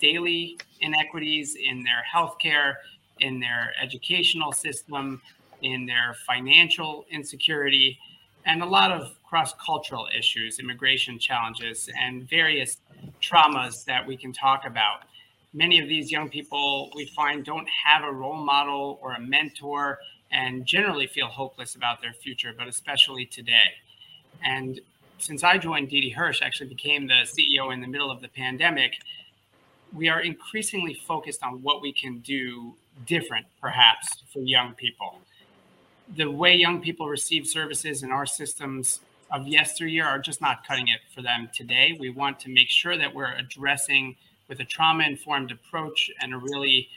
[0.00, 2.74] daily inequities in their healthcare,
[3.20, 5.20] in their educational system,
[5.62, 7.98] in their financial insecurity,
[8.44, 12.78] and a lot of cross cultural issues, immigration challenges, and various
[13.22, 15.00] traumas that we can talk about.
[15.56, 19.98] many of these young people we find don't have a role model or a mentor
[20.30, 23.72] and generally feel hopeless about their future, but especially today.
[24.44, 24.80] And
[25.18, 28.98] since I joined Didi Hirsch, actually became the CEO in the middle of the pandemic,
[29.92, 32.74] we are increasingly focused on what we can do
[33.06, 35.18] different, perhaps, for young people.
[36.16, 39.00] The way young people receive services in our systems
[39.30, 41.96] of yesteryear are just not cutting it for them today.
[41.98, 44.16] We want to make sure that we're addressing
[44.48, 46.88] with a trauma informed approach and a really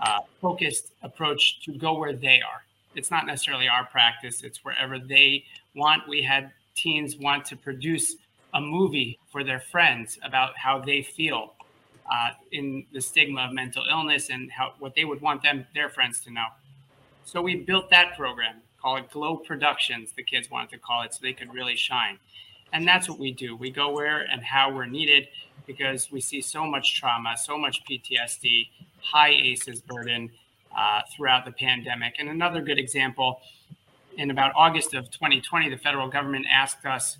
[0.00, 2.64] uh, focused approach to go where they are.
[2.94, 6.08] It's not necessarily our practice, it's wherever they want.
[6.08, 8.16] We had teens want to produce
[8.54, 11.54] a movie for their friends about how they feel
[12.10, 15.88] uh, in the stigma of mental illness and how what they would want them their
[15.88, 16.46] friends to know.
[17.24, 20.12] So we built that program, call it Glow Productions.
[20.16, 22.18] The kids wanted to call it so they could really shine,
[22.72, 23.56] and that's what we do.
[23.56, 25.28] We go where and how we're needed
[25.66, 28.68] because we see so much trauma, so much PTSD,
[29.02, 30.30] high ACEs burden
[30.76, 32.14] uh, throughout the pandemic.
[32.18, 33.40] And another good example,
[34.16, 37.18] in about August of 2020, the federal government asked us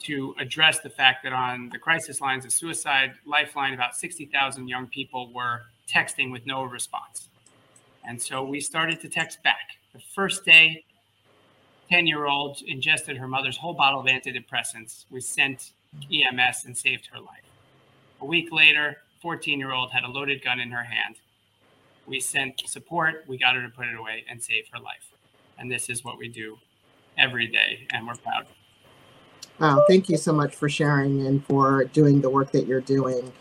[0.00, 4.86] to address the fact that on the crisis lines, the suicide lifeline, about 60,000 young
[4.88, 7.28] people were texting with no response.
[8.06, 9.78] And so we started to text back.
[9.94, 10.84] The first day,
[11.90, 15.04] 10 year old ingested her mother's whole bottle of antidepressants.
[15.10, 15.72] We sent
[16.12, 17.44] EMS and saved her life.
[18.20, 21.16] A week later, 14 year old had a loaded gun in her hand.
[22.06, 25.13] We sent support, we got her to put it away and save her life.
[25.58, 26.58] And this is what we do
[27.18, 28.46] every day, and we're proud.
[29.60, 33.32] Wow, thank you so much for sharing and for doing the work that you're doing.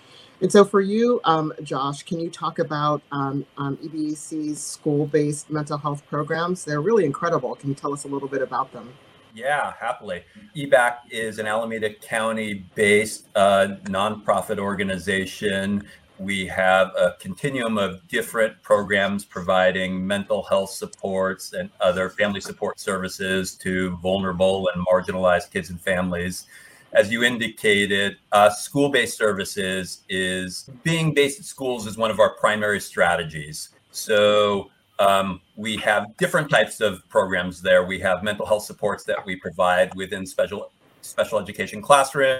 [0.42, 5.50] And so, for you, um, Josh, can you talk about um, um, EBAC's school based
[5.50, 6.66] mental health programs?
[6.66, 7.56] They're really incredible.
[7.56, 8.94] Can you tell us a little bit about them?
[9.34, 10.24] Yeah, happily.
[10.56, 15.88] EBAC is an Alameda County based uh, nonprofit organization.
[16.20, 22.80] We have a continuum of different programs providing mental health supports and other family support
[22.80, 26.46] services to vulnerable and marginalized kids and families.
[26.94, 32.20] As you indicated, uh, school based services is being based at schools is one of
[32.20, 33.70] our primary strategies.
[33.92, 37.84] So um, we have different types of programs there.
[37.84, 40.72] We have mental health supports that we provide within special
[41.02, 42.40] special education classroom,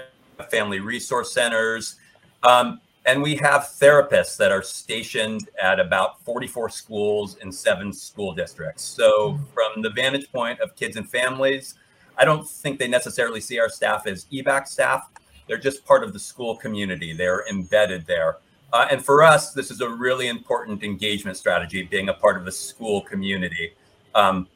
[0.50, 1.96] family resource centers,
[2.44, 8.34] um, and we have therapists that are stationed at about 44 schools in seven school
[8.34, 8.82] districts.
[8.82, 11.74] So, from the vantage point of kids and families,
[12.16, 15.10] I don't think they necessarily see our staff as EBAC staff.
[15.46, 17.12] They're just part of the school community.
[17.12, 18.38] They're embedded there.
[18.72, 22.44] Uh, and for us, this is a really important engagement strategy, being a part of
[22.44, 23.74] the school community.
[24.14, 24.48] Um,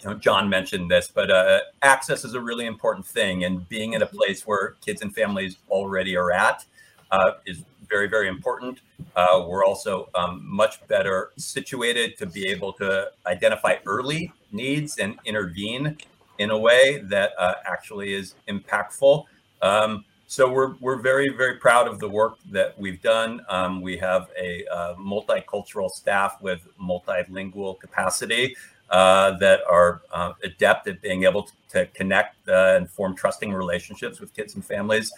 [0.00, 3.92] you know, John mentioned this, but uh, access is a really important thing, and being
[3.92, 6.64] in a place where kids and families already are at
[7.10, 8.80] uh, is very, very important.
[9.16, 15.18] Uh, we're also um, much better situated to be able to identify early needs and
[15.24, 15.96] intervene
[16.38, 19.24] in a way that uh, actually is impactful.
[19.62, 23.44] Um, so we're we're very very proud of the work that we've done.
[23.48, 28.56] Um, we have a uh, multicultural staff with multilingual capacity
[28.90, 33.52] uh, that are uh, adept at being able to, to connect uh, and form trusting
[33.52, 35.12] relationships with kids and families.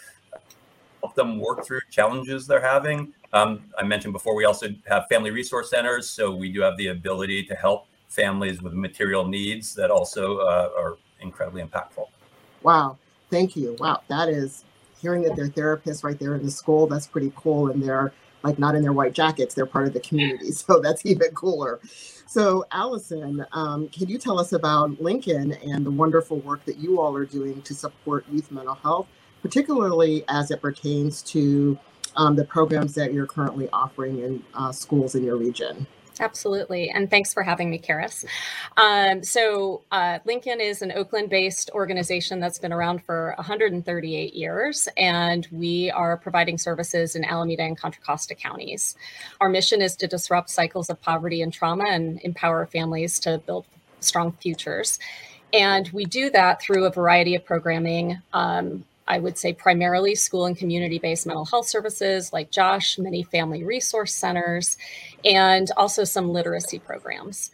[1.06, 3.14] Help them work through challenges they're having.
[3.32, 6.88] Um, I mentioned before we also have family resource centers, so we do have the
[6.88, 12.08] ability to help families with material needs that also uh, are incredibly impactful.
[12.64, 12.98] Wow,
[13.30, 13.76] thank you.
[13.78, 14.64] Wow, that is
[15.00, 17.70] hearing that they're therapists right there in the school, that's pretty cool.
[17.70, 20.50] And they're like not in their white jackets, they're part of the community.
[20.50, 21.78] So that's even cooler.
[22.26, 27.00] So, Allison, um, can you tell us about Lincoln and the wonderful work that you
[27.00, 29.06] all are doing to support youth mental health,
[29.46, 31.78] particularly as it pertains to
[32.16, 35.86] um, the programs that you're currently offering in uh, schools in your region?
[36.18, 36.90] Absolutely.
[36.90, 38.24] And thanks for having me, Karis.
[38.76, 44.88] Um, so, uh, Lincoln is an Oakland based organization that's been around for 138 years,
[44.96, 48.96] and we are providing services in Alameda and Contra Costa counties.
[49.40, 53.66] Our mission is to disrupt cycles of poverty and trauma and empower families to build
[54.00, 54.98] strong futures.
[55.52, 58.20] And we do that through a variety of programming.
[58.32, 63.22] Um, I would say primarily school and community based mental health services like Josh, many
[63.22, 64.76] family resource centers,
[65.24, 67.50] and also some literacy programs.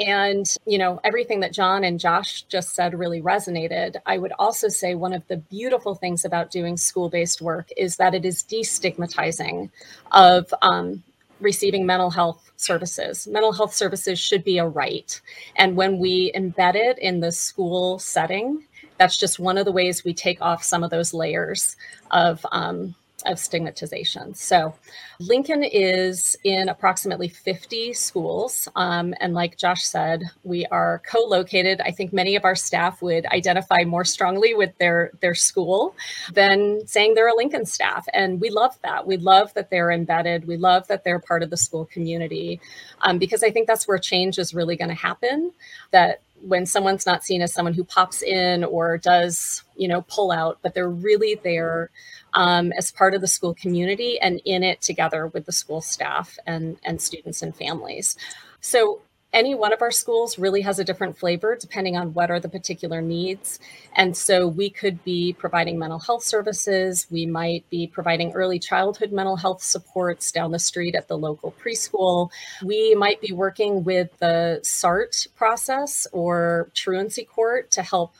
[0.00, 3.96] And, you know, everything that John and Josh just said really resonated.
[4.06, 7.96] I would also say one of the beautiful things about doing school based work is
[7.96, 9.70] that it is destigmatizing
[10.10, 11.02] of um,
[11.40, 13.26] receiving mental health services.
[13.26, 15.20] Mental health services should be a right.
[15.56, 18.66] And when we embed it in the school setting,
[18.98, 21.76] that's just one of the ways we take off some of those layers
[22.10, 22.94] of um,
[23.26, 24.34] of stigmatization.
[24.34, 24.74] So,
[25.20, 28.68] Lincoln is in approximately 50 schools.
[28.74, 31.80] Um, and like Josh said, we are co located.
[31.80, 35.94] I think many of our staff would identify more strongly with their, their school
[36.32, 38.06] than saying they're a Lincoln staff.
[38.12, 39.06] And we love that.
[39.06, 40.46] We love that they're embedded.
[40.46, 42.60] We love that they're part of the school community
[43.02, 45.52] um, because I think that's where change is really going to happen.
[45.92, 50.30] That when someone's not seen as someone who pops in or does, you know, pull
[50.30, 51.90] out, but they're really there
[52.34, 56.38] um, as part of the school community and in it together with the school staff
[56.46, 58.16] and, and students and families.
[58.60, 59.00] So
[59.32, 62.48] any one of our schools really has a different flavor depending on what are the
[62.48, 63.58] particular needs.
[63.94, 67.06] And so we could be providing mental health services.
[67.10, 71.54] We might be providing early childhood mental health supports down the street at the local
[71.62, 72.30] preschool.
[72.62, 78.14] We might be working with the SART process or truancy court to help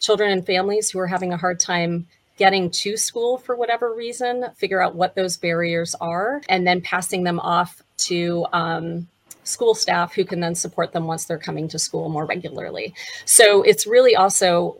[0.00, 2.06] children and families who are having a hard time
[2.36, 7.24] getting to school for whatever reason, figure out what those barriers are, and then passing
[7.24, 9.08] them off to um,
[9.48, 12.94] school staff who can then support them once they're coming to school more regularly.
[13.24, 14.76] So it's really also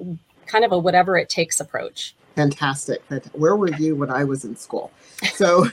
[0.46, 2.14] kind of a whatever it takes approach.
[2.38, 3.02] Fantastic.
[3.08, 4.92] But where were you when I was in school?
[5.34, 5.66] So,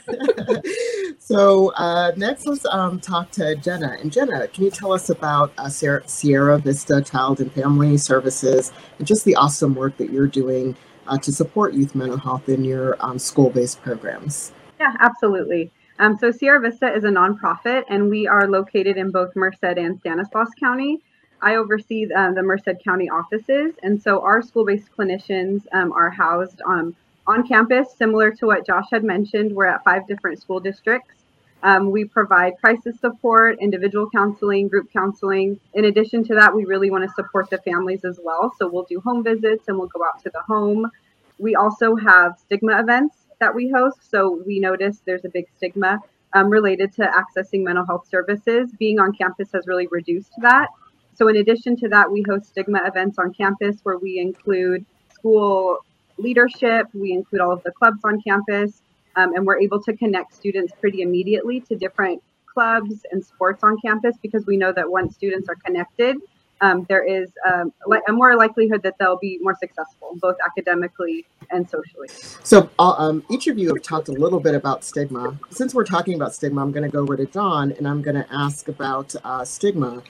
[1.20, 3.98] so uh, next let's um, talk to Jenna.
[4.02, 9.06] And Jenna, can you tell us about uh, Sierra Vista Child and Family Services and
[9.06, 10.76] just the awesome work that you're doing
[11.08, 14.52] uh, to support youth mental health in your um, school based programs?
[14.80, 15.72] Yeah, absolutely.
[15.98, 19.98] Um, so Sierra Vista is a nonprofit, and we are located in both Merced and
[20.00, 21.00] Stanislaus County.
[21.42, 26.62] I oversee um, the Merced County offices, and so our school-based clinicians um, are housed
[26.66, 26.96] um,
[27.28, 29.56] on campus, similar to what Josh had mentioned.
[29.56, 31.16] We're at five different school districts.
[31.64, 35.60] Um, we provide crisis support, individual counseling, group counseling.
[35.74, 38.54] In addition to that, we really want to support the families as well.
[38.60, 40.92] So we'll do home visits and we'll go out to the home.
[41.40, 44.10] We also have stigma events that we host.
[44.10, 46.00] So we notice there's a big stigma
[46.34, 48.72] um, related to accessing mental health services.
[48.78, 50.68] Being on campus has really reduced that.
[51.16, 55.80] So, in addition to that, we host stigma events on campus where we include school
[56.18, 58.82] leadership, we include all of the clubs on campus,
[59.16, 63.78] um, and we're able to connect students pretty immediately to different clubs and sports on
[63.82, 66.18] campus because we know that once students are connected,
[66.62, 67.74] um, there is um,
[68.08, 72.08] a more likelihood that they'll be more successful, both academically and socially.
[72.44, 75.38] So, um, each of you have talked a little bit about stigma.
[75.52, 78.16] Since we're talking about stigma, I'm going to go over to John and I'm going
[78.16, 80.02] to ask about uh, stigma.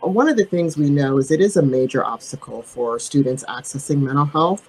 [0.00, 4.00] One of the things we know is it is a major obstacle for students accessing
[4.00, 4.68] mental health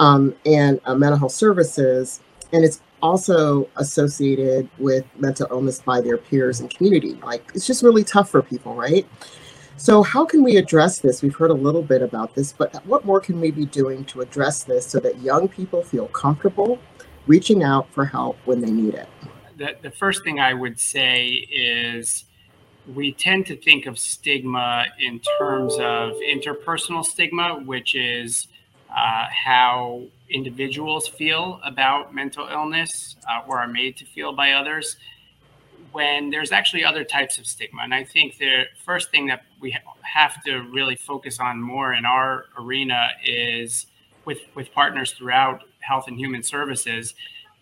[0.00, 2.20] um, and uh, mental health services,
[2.52, 7.14] and it's also associated with mental illness by their peers and community.
[7.22, 9.06] Like it's just really tough for people, right?
[9.76, 11.20] So, how can we address this?
[11.20, 14.20] We've heard a little bit about this, but what more can we be doing to
[14.20, 16.78] address this so that young people feel comfortable
[17.26, 19.08] reaching out for help when they need it?
[19.56, 22.24] The, the first thing I would say is
[22.94, 28.48] we tend to think of stigma in terms of interpersonal stigma, which is
[28.90, 34.96] uh, how individuals feel about mental illness uh, or are made to feel by others,
[35.94, 37.82] when there's actually other types of stigma.
[37.82, 42.04] And I think the first thing that we have to really focus on more in
[42.04, 43.86] our arena is
[44.24, 47.14] with, with partners throughout health and human services,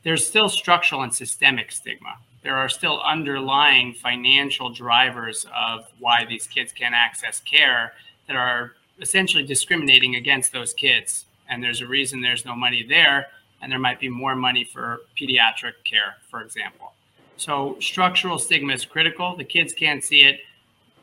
[0.03, 2.15] there's still structural and systemic stigma.
[2.43, 7.93] There are still underlying financial drivers of why these kids can't access care
[8.29, 11.27] that are essentially discriminating against those kids.
[11.51, 13.27] And there's a reason there's no money there,
[13.61, 16.95] and there might be more money for pediatric care, for example.
[17.43, 19.37] So, structural stigma is critical.
[19.37, 20.39] The kids can't see it,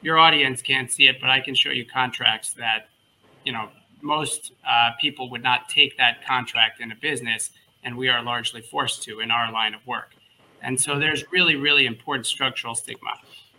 [0.02, 2.88] your audience can't see it, but I can show you contracts that,
[3.44, 3.68] you know,
[4.02, 7.52] most uh, people would not take that contract in a business,
[7.84, 10.12] and we are largely forced to in our line of work.
[10.62, 13.12] And so there's really, really important structural stigma.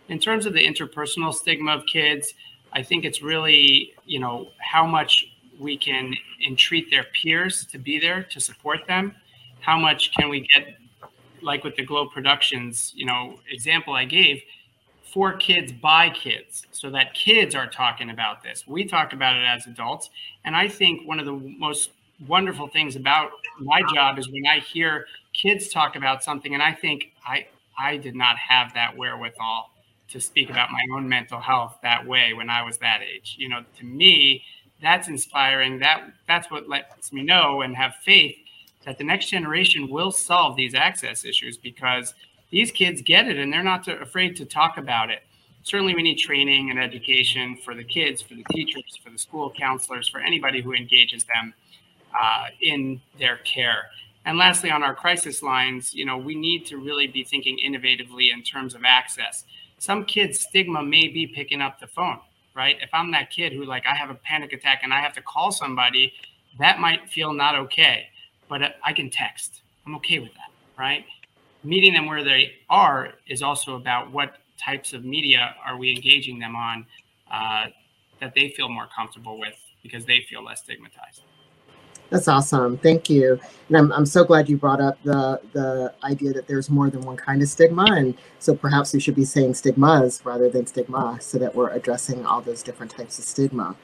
[0.08, 2.32] In terms of the interpersonal stigma of kids,
[2.72, 5.26] I think it's really, you know, how much
[5.58, 6.14] we can
[6.48, 9.14] entreat their peers to be there to support them.
[9.60, 10.78] How much can we get,
[11.42, 14.42] like with the Glow Productions, you know, example I gave,
[15.02, 18.66] for kids by kids so that kids are talking about this.
[18.66, 20.10] We talk about it as adults.
[20.44, 21.90] And I think one of the most
[22.28, 26.72] wonderful things about my job is when I hear kids talk about something and I
[26.72, 27.46] think I
[27.78, 29.70] I did not have that wherewithal
[30.10, 33.36] to speak about my own mental health that way when I was that age.
[33.38, 34.42] You know, to me,
[34.82, 35.78] that's inspiring.
[35.78, 38.36] That that's what lets me know and have faith
[38.84, 42.14] that the next generation will solve these access issues because
[42.50, 45.22] these kids get it and they're not afraid to talk about it.
[45.62, 49.52] Certainly, we need training and education for the kids, for the teachers, for the school
[49.56, 51.52] counselors, for anybody who engages them
[52.18, 53.90] uh, in their care.
[54.24, 58.32] And lastly, on our crisis lines, you know, we need to really be thinking innovatively
[58.32, 59.44] in terms of access.
[59.78, 62.20] Some kids' stigma may be picking up the phone,
[62.54, 62.76] right?
[62.80, 65.22] If I'm that kid who like I have a panic attack and I have to
[65.22, 66.12] call somebody,
[66.58, 68.08] that might feel not okay,
[68.50, 69.62] but I can text.
[69.86, 71.06] I'm okay with that, right?
[71.64, 76.38] Meeting them where they are is also about what types of media are we engaging
[76.38, 76.84] them on
[77.32, 77.66] uh,
[78.20, 81.22] that they feel more comfortable with because they feel less stigmatized.
[82.10, 82.76] That's awesome.
[82.76, 83.38] Thank you.
[83.68, 87.02] And I'm, I'm so glad you brought up the the idea that there's more than
[87.02, 87.84] one kind of stigma.
[87.84, 92.26] And so perhaps we should be saying stigmas rather than stigma so that we're addressing
[92.26, 93.76] all those different types of stigma.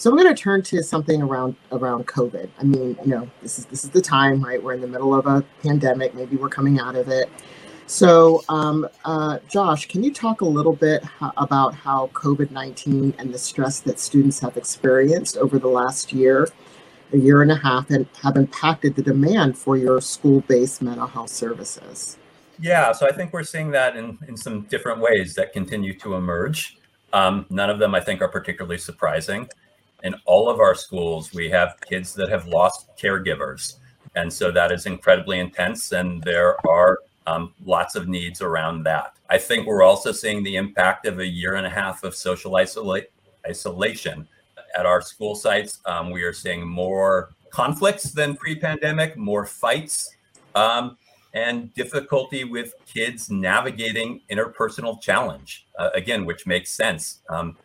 [0.00, 2.48] So I'm going to turn to something around around COVID.
[2.58, 4.60] I mean, you know, this is this is the time, right?
[4.60, 6.14] We're in the middle of a pandemic.
[6.14, 7.28] Maybe we're coming out of it.
[7.86, 11.04] So, um, uh, Josh, can you talk a little bit
[11.36, 16.48] about how COVID 19 and the stress that students have experienced over the last year,
[17.12, 21.08] a year and a half, and have impacted the demand for your school based mental
[21.08, 22.16] health services?
[22.58, 26.14] Yeah, so I think we're seeing that in, in some different ways that continue to
[26.14, 26.78] emerge.
[27.12, 29.46] Um, none of them, I think, are particularly surprising.
[30.02, 33.76] In all of our schools, we have kids that have lost caregivers.
[34.16, 35.92] And so that is incredibly intense.
[35.92, 39.14] And there are um, lots of needs around that.
[39.28, 42.56] I think we're also seeing the impact of a year and a half of social
[42.56, 43.10] isolate,
[43.46, 44.26] isolation
[44.76, 45.80] at our school sites.
[45.84, 50.16] Um, we are seeing more conflicts than pre-pandemic, more fights,
[50.54, 50.96] um,
[51.34, 55.66] and difficulty with kids navigating interpersonal challenge.
[55.78, 57.20] Uh, again, which makes sense.
[57.28, 57.56] Um,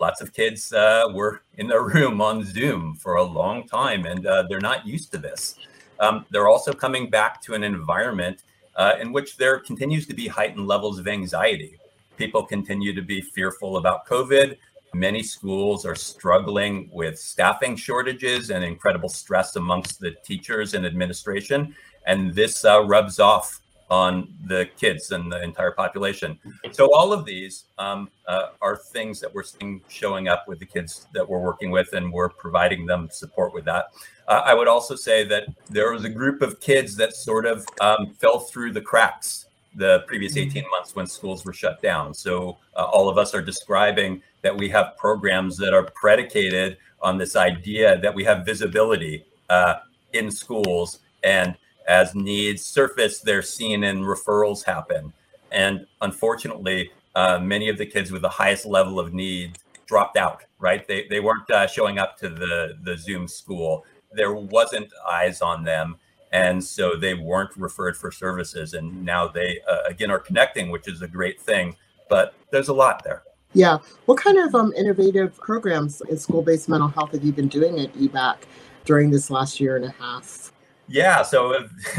[0.00, 4.26] lots of kids uh, were in their room on Zoom for a long time, and
[4.26, 5.56] uh, they're not used to this.
[6.00, 8.42] Um, they're also coming back to an environment
[8.76, 11.78] uh, in which there continues to be heightened levels of anxiety.
[12.16, 14.56] People continue to be fearful about COVID.
[14.94, 21.74] Many schools are struggling with staffing shortages and incredible stress amongst the teachers and administration.
[22.06, 26.38] And this uh, rubs off on the kids and the entire population.
[26.72, 30.66] So all of these um, uh, are things that we're seeing showing up with the
[30.66, 33.86] kids that we're working with, and we're providing them support with that.
[34.26, 37.66] Uh, I would also say that there was a group of kids that sort of
[37.80, 40.50] um, fell through the cracks the previous mm-hmm.
[40.50, 42.12] 18 months when schools were shut down.
[42.12, 47.16] So uh, all of us are describing that we have programs that are predicated on
[47.16, 49.76] this idea that we have visibility uh,
[50.12, 51.56] in schools and
[51.88, 55.12] as needs surface, they're seen and referrals happen.
[55.50, 60.44] And unfortunately, uh, many of the kids with the highest level of need dropped out,
[60.58, 60.86] right?
[60.86, 63.86] They, they weren't uh, showing up to the, the Zoom school.
[64.12, 65.96] There wasn't eyes on them.
[66.30, 68.74] And so they weren't referred for services.
[68.74, 71.74] And now they, uh, again, are connecting, which is a great thing.
[72.10, 73.22] But there's a lot there.
[73.54, 73.78] Yeah.
[74.04, 77.80] What kind of um, innovative programs in school based mental health have you been doing
[77.80, 78.36] at EBAC
[78.84, 80.52] during this last year and a half?
[80.88, 81.52] Yeah, so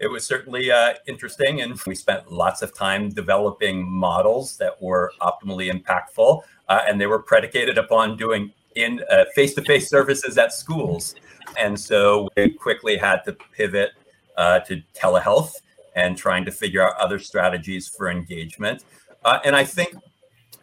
[0.00, 5.12] it, was certainly uh, interesting, and we spent lots of time developing models that were
[5.20, 11.14] optimally impactful, uh, and they were predicated upon doing in uh, face-to-face services at schools.
[11.58, 13.90] And so we quickly had to pivot
[14.36, 15.52] uh, to telehealth
[15.94, 18.82] and trying to figure out other strategies for engagement.
[19.24, 19.94] Uh, and I think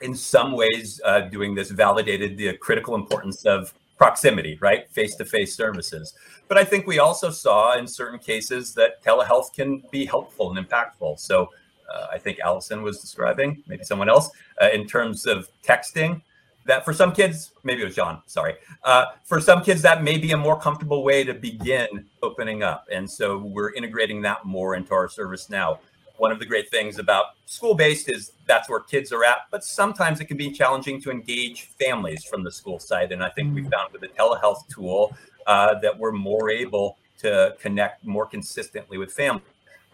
[0.01, 4.89] in some ways, uh, doing this validated the critical importance of proximity, right?
[4.89, 6.15] Face to face services.
[6.47, 10.67] But I think we also saw in certain cases that telehealth can be helpful and
[10.67, 11.19] impactful.
[11.19, 11.49] So
[11.93, 14.31] uh, I think Allison was describing, maybe someone else,
[14.61, 16.21] uh, in terms of texting.
[16.65, 18.55] That for some kids, maybe it was John, sorry.
[18.83, 22.85] Uh, for some kids, that may be a more comfortable way to begin opening up.
[22.91, 25.79] And so we're integrating that more into our service now
[26.19, 29.63] one of the great things about school based is that's where kids are at, but
[29.63, 33.11] sometimes it can be challenging to engage families from the school side.
[33.11, 33.71] And I think we mm.
[33.71, 35.15] found with the telehealth tool
[35.47, 39.45] uh, that we're more able to connect more consistently with families.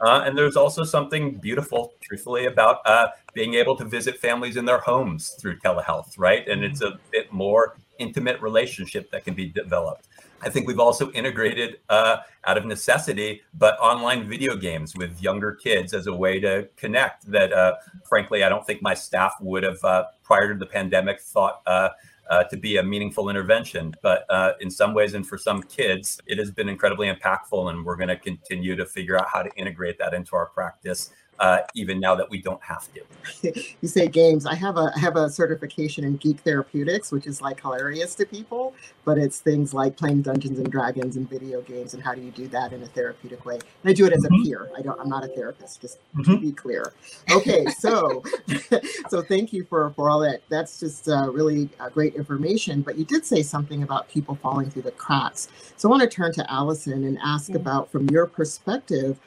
[0.01, 4.65] Uh, and there's also something beautiful, truthfully, about uh, being able to visit families in
[4.65, 6.47] their homes through telehealth, right?
[6.49, 10.07] And it's a bit more intimate relationship that can be developed.
[10.41, 15.53] I think we've also integrated uh, out of necessity, but online video games with younger
[15.53, 17.25] kids as a way to connect.
[17.31, 17.75] That, uh,
[18.07, 21.89] frankly, I don't think my staff would have uh, prior to the pandemic thought uh,
[22.29, 23.95] uh, to be a meaningful intervention.
[24.01, 27.85] But uh, in some ways, and for some kids, it has been incredibly impactful, and
[27.85, 31.59] we're going to continue to figure out how to integrate that into our practice uh,
[31.73, 33.61] even now that we don't have to.
[33.81, 34.45] you say games.
[34.45, 38.25] I have a I have a certification in geek therapeutics, which is like hilarious to
[38.25, 38.73] people,
[39.03, 42.31] but it's things like playing Dungeons and Dragons and video games, and how do you
[42.31, 43.55] do that in a therapeutic way?
[43.55, 44.43] And I do it as a mm-hmm.
[44.43, 44.69] peer.
[44.77, 44.99] I don't.
[44.99, 45.81] I'm not a therapist.
[45.81, 46.31] Just mm-hmm.
[46.31, 46.93] to be clear.
[47.31, 48.23] Okay, so
[49.09, 50.41] so thank you for for all that.
[50.49, 52.81] That's just uh, really uh, great information.
[52.81, 55.49] But you did say something about people falling through the cracks.
[55.75, 57.57] So I want to turn to Allison and ask mm-hmm.
[57.57, 59.19] about from your perspective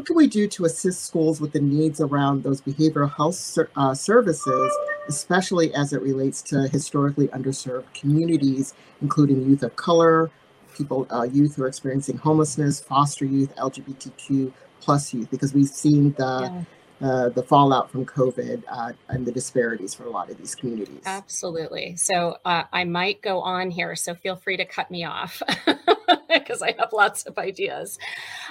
[0.00, 3.68] what can we do to assist schools with the needs around those behavioral health ser-
[3.76, 4.74] uh, services,
[5.08, 8.72] especially as it relates to historically underserved communities,
[9.02, 10.30] including youth of color,
[10.74, 16.14] people, uh, youth who are experiencing homelessness, foster youth, LGBTQ plus youth, because we've seen
[16.14, 16.62] the yeah.
[17.02, 21.00] Uh, the fallout from COVID uh, and the disparities for a lot of these communities.
[21.06, 21.96] Absolutely.
[21.96, 25.42] So uh, I might go on here, so feel free to cut me off
[26.28, 27.98] because I have lots of ideas.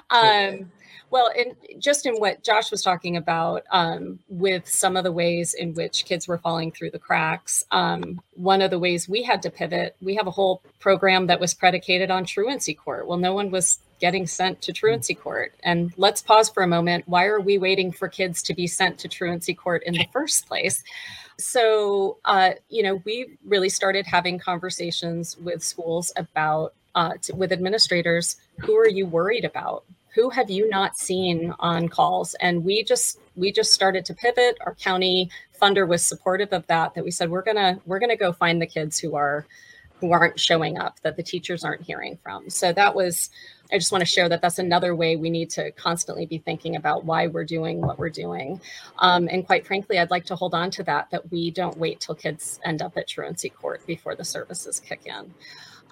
[0.09, 0.71] Um,
[1.11, 5.53] well, and just in what Josh was talking about, um, with some of the ways
[5.53, 9.41] in which kids were falling through the cracks, um, one of the ways we had
[9.43, 13.07] to pivot, we have a whole program that was predicated on truancy court.
[13.07, 15.53] Well, no one was getting sent to truancy court.
[15.63, 17.03] And let's pause for a moment.
[17.07, 20.47] Why are we waiting for kids to be sent to truancy court in the first
[20.47, 20.83] place?
[21.37, 27.51] So, uh, you know, we really started having conversations with schools about, uh, to, with
[27.51, 29.83] administrators, who are you worried about?
[30.13, 32.35] Who have you not seen on calls?
[32.35, 34.57] And we just we just started to pivot.
[34.65, 35.29] Our county
[35.61, 38.67] funder was supportive of that that we said we're gonna we're gonna go find the
[38.67, 39.45] kids who are
[39.99, 42.49] who aren't showing up that the teachers aren't hearing from.
[42.49, 43.29] So that was
[43.71, 46.75] i just want to share that that's another way we need to constantly be thinking
[46.75, 48.59] about why we're doing what we're doing.
[48.97, 51.99] Um, and quite frankly i'd like to hold on to that that we don't wait
[51.99, 55.33] till kids end up at truancy court before the services kick in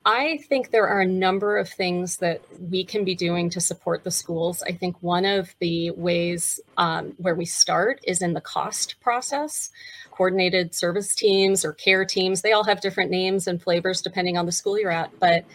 [0.06, 4.04] I think there are a number of things that we can be doing to support
[4.04, 4.64] the schools.
[4.64, 9.70] I think one of the ways um, where we start is in the cost process.
[10.12, 14.46] Coordinated service teams or care teams, they all have different names and flavors depending on
[14.46, 15.12] the school you're at.
[15.20, 15.46] But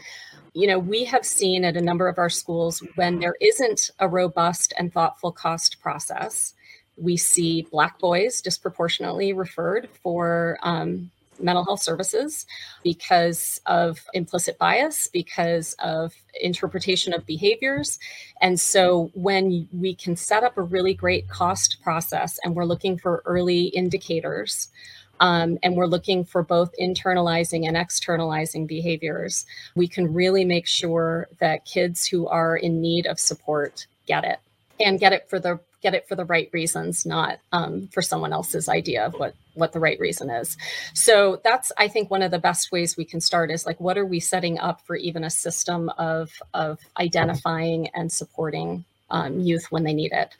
[0.54, 4.08] you know, we have seen at a number of our schools when there isn't a
[4.08, 6.52] robust and thoughtful cost process,
[6.98, 11.10] we see Black boys disproportionately referred for um,
[11.42, 12.46] mental health services
[12.82, 17.98] because of implicit bias, because of interpretation of behaviors.
[18.40, 22.98] And so when we can set up a really great cost process and we're looking
[22.98, 24.68] for early indicators,
[25.20, 31.28] um, and we're looking for both internalizing and externalizing behaviors, we can really make sure
[31.38, 34.40] that kids who are in need of support get it
[34.80, 38.32] and get it for the get it for the right reasons, not um, for someone
[38.32, 40.56] else's idea of what what the right reason is.
[40.94, 43.98] So that's I think one of the best ways we can start is like what
[43.98, 49.66] are we setting up for even a system of of identifying and supporting um, youth
[49.70, 50.34] when they need it.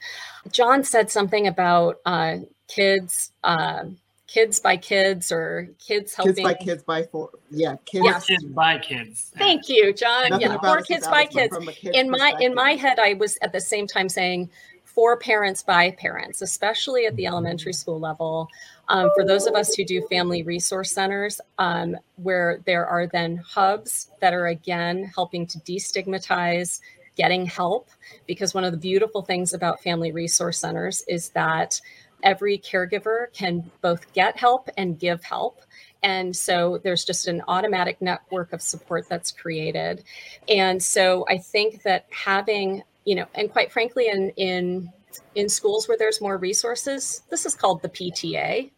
[0.51, 2.37] John said something about uh,
[2.67, 3.31] kids.
[3.43, 3.85] Uh,
[4.33, 8.25] kids by kids or kids helping kids by kids by four yeah kids, yes.
[8.25, 12.55] kids by kids thank you john Nothing yeah four kids by kids in my in
[12.55, 14.49] my head i was at the same time saying
[14.93, 18.47] for parents by parents, especially at the elementary school level.
[18.89, 23.37] Um, for those of us who do family resource centers, um, where there are then
[23.37, 26.79] hubs that are again helping to destigmatize
[27.15, 27.89] getting help.
[28.27, 31.79] Because one of the beautiful things about family resource centers is that
[32.23, 35.61] every caregiver can both get help and give help.
[36.01, 40.03] And so there's just an automatic network of support that's created.
[40.49, 44.91] And so I think that having you know, and quite frankly, in in
[45.35, 48.71] in schools where there's more resources, this is called the PTA,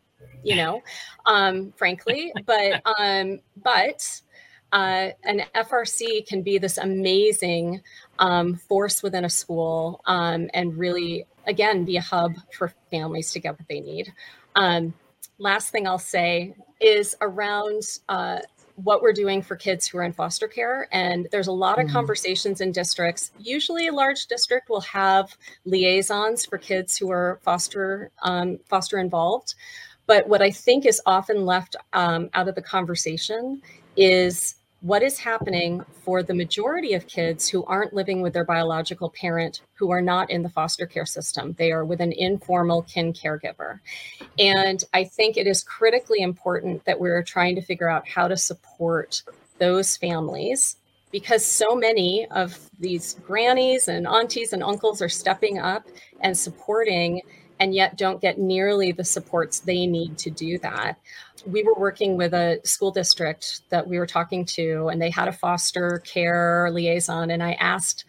[0.43, 0.82] you know,
[1.26, 4.21] um, frankly, but um, but
[4.71, 7.82] uh, an FRC can be this amazing
[8.19, 13.39] um, force within a school um, and really, again, be a hub for families to
[13.39, 14.11] get what they need.
[14.55, 14.93] Um,
[15.38, 18.39] last thing I'll say is around uh,
[18.76, 20.88] what we're doing for kids who are in foster care.
[20.91, 21.91] And there's a lot of mm.
[21.91, 23.32] conversations in districts.
[23.39, 29.55] Usually, a large district will have liaisons for kids who are foster um, foster involved.
[30.07, 33.61] But what I think is often left um, out of the conversation
[33.97, 39.09] is what is happening for the majority of kids who aren't living with their biological
[39.09, 41.55] parent who are not in the foster care system.
[41.57, 43.80] They are with an informal kin caregiver.
[44.38, 48.38] And I think it is critically important that we're trying to figure out how to
[48.38, 49.23] support
[49.57, 50.76] those families
[51.11, 55.88] because so many of these grannies and aunties and uncles are stepping up
[56.19, 57.21] and supporting
[57.60, 60.99] and yet don't get nearly the supports they need to do that.
[61.45, 65.28] We were working with a school district that we were talking to, and they had
[65.28, 67.32] a foster care liaison.
[67.32, 68.06] And I asked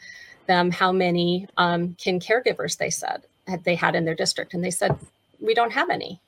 [0.46, 3.22] them how many um, kin caregivers they said.
[3.64, 4.54] they had in their district.
[4.54, 4.96] And they said,
[5.40, 6.20] we don't have any.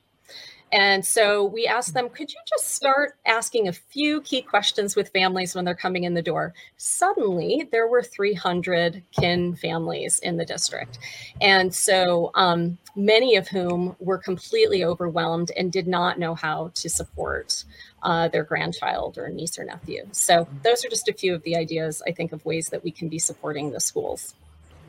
[0.71, 5.09] And so we asked them, could you just start asking a few key questions with
[5.09, 6.53] families when they're coming in the door?
[6.77, 10.99] Suddenly, there were 300 kin families in the district.
[11.41, 16.89] And so um, many of whom were completely overwhelmed and did not know how to
[16.89, 17.63] support
[18.03, 20.07] uh, their grandchild or niece or nephew.
[20.11, 22.91] So those are just a few of the ideas, I think, of ways that we
[22.91, 24.35] can be supporting the schools.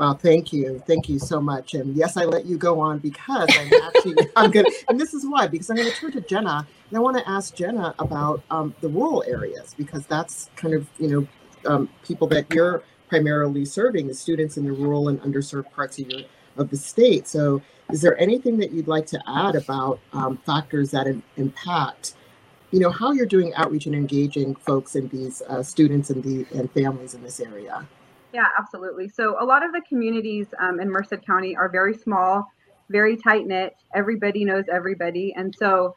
[0.01, 0.83] Well, thank you.
[0.87, 1.75] Thank you so much.
[1.75, 5.27] And yes, I let you go on because I'm actually, I'm going and this is
[5.27, 8.43] why, because I'm going to turn to Jenna and I want to ask Jenna about
[8.51, 13.67] um, the rural areas because that's kind of, you know, um, people that you're primarily
[13.67, 16.23] serving, the students in the rural and underserved parts of your,
[16.57, 17.29] of the state.
[17.29, 17.61] So
[17.93, 22.15] is there anything that you'd like to add about um, factors that impact,
[22.71, 26.47] you know, how you're doing outreach and engaging folks and these uh, students and the
[26.59, 27.87] and families in this area?
[28.33, 29.09] Yeah, absolutely.
[29.09, 32.47] So a lot of the communities um, in Merced County are very small,
[32.89, 33.75] very tight knit.
[33.95, 35.97] Everybody knows everybody, and so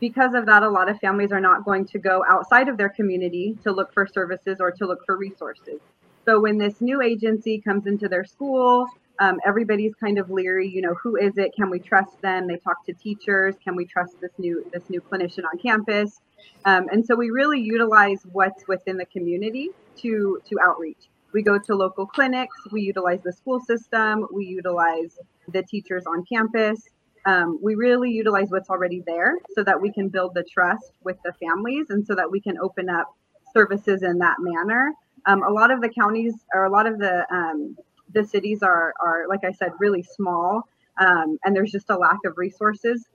[0.00, 2.88] because of that, a lot of families are not going to go outside of their
[2.88, 5.80] community to look for services or to look for resources.
[6.24, 8.86] So when this new agency comes into their school,
[9.20, 10.68] um, everybody's kind of leery.
[10.68, 11.54] You know, who is it?
[11.54, 12.46] Can we trust them?
[12.46, 13.54] They talk to teachers.
[13.62, 16.20] Can we trust this new this new clinician on campus?
[16.64, 21.08] Um, and so we really utilize what's within the community to to outreach.
[21.34, 25.18] We go to local clinics, we utilize the school system, we utilize
[25.48, 26.88] the teachers on campus.
[27.26, 31.16] Um, we really utilize what's already there so that we can build the trust with
[31.24, 33.08] the families and so that we can open up
[33.52, 34.92] services in that manner.
[35.26, 37.76] Um, a lot of the counties or a lot of the um,
[38.12, 40.62] the cities are are like I said really small
[41.00, 43.08] um, and there's just a lack of resources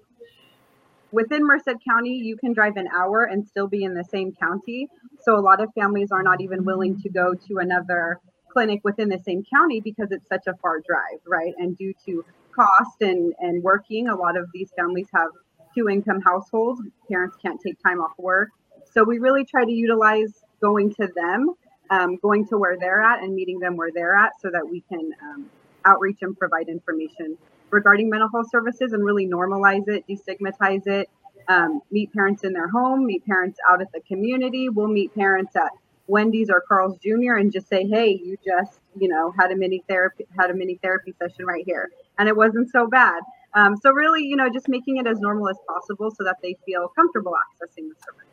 [1.12, 4.88] within Merced County, you can drive an hour and still be in the same county.
[5.22, 8.20] So a lot of families are not even willing to go to another
[8.52, 11.54] clinic within the same county because it's such a far drive, right?
[11.58, 15.30] And due to cost and, and working, a lot of these families have
[15.76, 16.82] two income households.
[17.10, 18.50] Parents can't take time off work.
[18.92, 21.54] So we really try to utilize going to them,
[21.90, 24.82] um, going to where they're at and meeting them where they're at so that we
[24.90, 25.50] can um,
[25.86, 27.38] outreach and provide information
[27.72, 31.10] regarding mental health services and really normalize it, destigmatize it.
[31.48, 34.70] Um, meet parents in their home, meet parents out at the community.
[34.70, 35.72] We'll meet parents at
[36.08, 37.36] Wendy's or Carl's Jr.
[37.36, 40.80] and just say, "Hey, you just, you know, had a mini therapy had a mini
[40.84, 41.90] therapy session right here,
[42.20, 43.24] and it wasn't so bad."
[43.56, 46.56] Um, so really, you know, just making it as normal as possible so that they
[46.66, 48.30] feel comfortable accessing the service.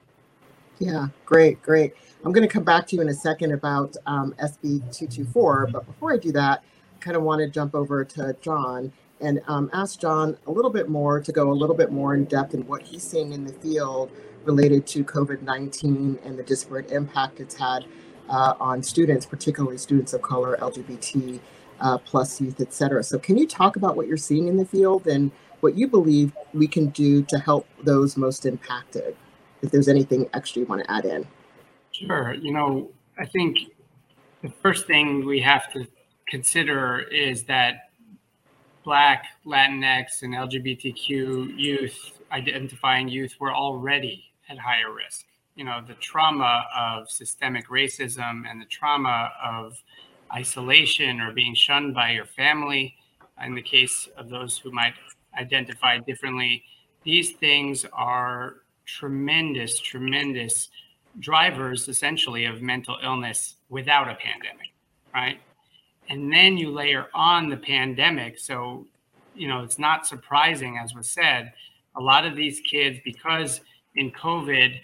[0.79, 1.95] Yeah, great, great.
[2.25, 5.87] I'm going to come back to you in a second about um, SB 224, but
[5.87, 6.63] before I do that,
[6.95, 10.71] I kind of want to jump over to John and um, ask John a little
[10.71, 13.45] bit more to go a little bit more in depth in what he's seeing in
[13.45, 14.11] the field
[14.45, 17.85] related to COVID 19 and the disparate impact it's had
[18.29, 21.41] uh, on students, particularly students of color, LGBT
[21.81, 23.03] uh, plus youth, et cetera.
[23.03, 26.33] So, can you talk about what you're seeing in the field and what you believe
[26.53, 29.17] we can do to help those most impacted?
[29.63, 31.27] If there's anything extra you want to add in.
[31.91, 32.35] Sure.
[32.35, 33.59] You know, I think
[34.43, 35.87] the first thing we have to
[36.29, 37.86] consider is that
[38.87, 45.27] Black, Latinx, and LGBTQ youth, identifying youth, were already at higher risk.
[45.57, 49.83] You know, the trauma of systemic racism and the trauma of
[50.33, 52.95] isolation or being shunned by your family,
[53.45, 54.95] in the case of those who might
[55.37, 56.63] identify differently,
[57.03, 60.69] these things are tremendous, tremendous
[61.19, 64.73] drivers essentially of mental illness without a pandemic,
[65.13, 65.41] right?
[66.09, 68.39] And then you layer on the pandemic.
[68.39, 68.87] So
[69.37, 71.53] you know it's not surprising as was said
[71.97, 73.61] a lot of these kids because
[73.95, 74.81] in covid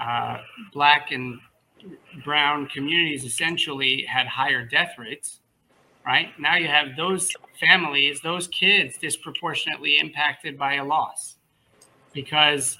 [0.00, 0.38] uh,
[0.72, 1.38] black and
[2.24, 5.40] brown communities essentially had higher death rates
[6.06, 6.38] right?
[6.38, 11.36] Now you have those families those kids disproportionately impacted by a loss
[12.12, 12.76] because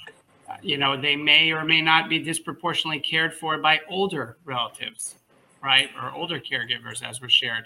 [0.62, 5.16] you know they may or may not be disproportionately cared for by older relatives
[5.64, 7.64] right, or older caregivers, as was shared,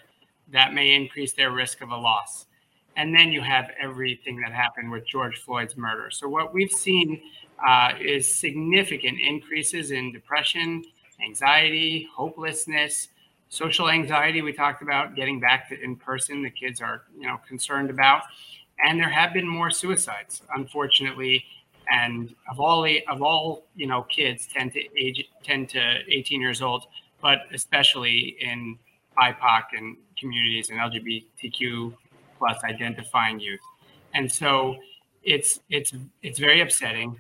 [0.52, 2.46] that may increase their risk of a loss.
[2.96, 6.10] And then you have everything that happened with George Floyd's murder.
[6.10, 7.20] So, what we've seen
[7.66, 10.84] uh, is significant increases in depression,
[11.24, 13.08] anxiety, hopelessness,
[13.48, 14.42] social anxiety.
[14.42, 16.42] We talked about getting back to in person.
[16.42, 18.22] The kids are, you know, concerned about,
[18.84, 21.44] and there have been more suicides, unfortunately.
[21.90, 26.62] And of all of all you know, kids 10 to age 10 to 18 years
[26.62, 26.84] old,
[27.20, 28.78] but especially in
[29.18, 31.94] BIPOC and communities and LGBTQ
[32.38, 33.60] plus identifying youth.
[34.14, 34.76] And so
[35.22, 35.92] it's it's
[36.22, 37.16] it's very upsetting.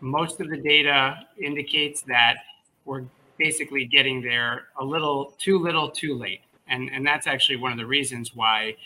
[0.00, 2.36] Most of the data indicates that
[2.84, 3.04] we're
[3.38, 6.42] basically getting there a little too little too late.
[6.68, 8.76] And and that's actually one of the reasons why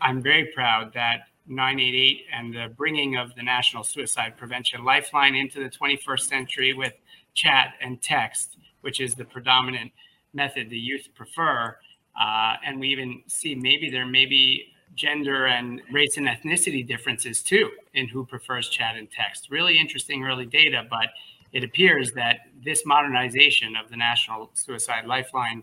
[0.00, 5.58] I'm very proud that 988 and the bringing of the National Suicide Prevention Lifeline into
[5.58, 6.94] the 21st century with
[7.34, 9.90] chat and text, which is the predominant
[10.32, 11.76] method the youth prefer.
[12.20, 17.42] Uh, and we even see maybe there may be gender and race and ethnicity differences
[17.42, 19.48] too in who prefers chat and text.
[19.50, 21.10] Really interesting early data, but
[21.52, 25.62] it appears that this modernization of the National Suicide Lifeline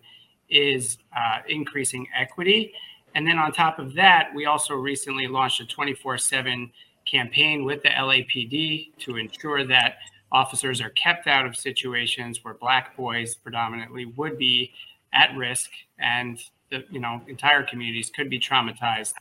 [0.49, 2.73] is uh, increasing equity.
[3.15, 6.71] And then on top of that, we also recently launched a 24 7
[7.09, 9.97] campaign with the LAPD to ensure that
[10.31, 14.71] officers are kept out of situations where Black boys predominantly would be
[15.13, 15.69] at risk
[15.99, 19.13] and the you know entire communities could be traumatized.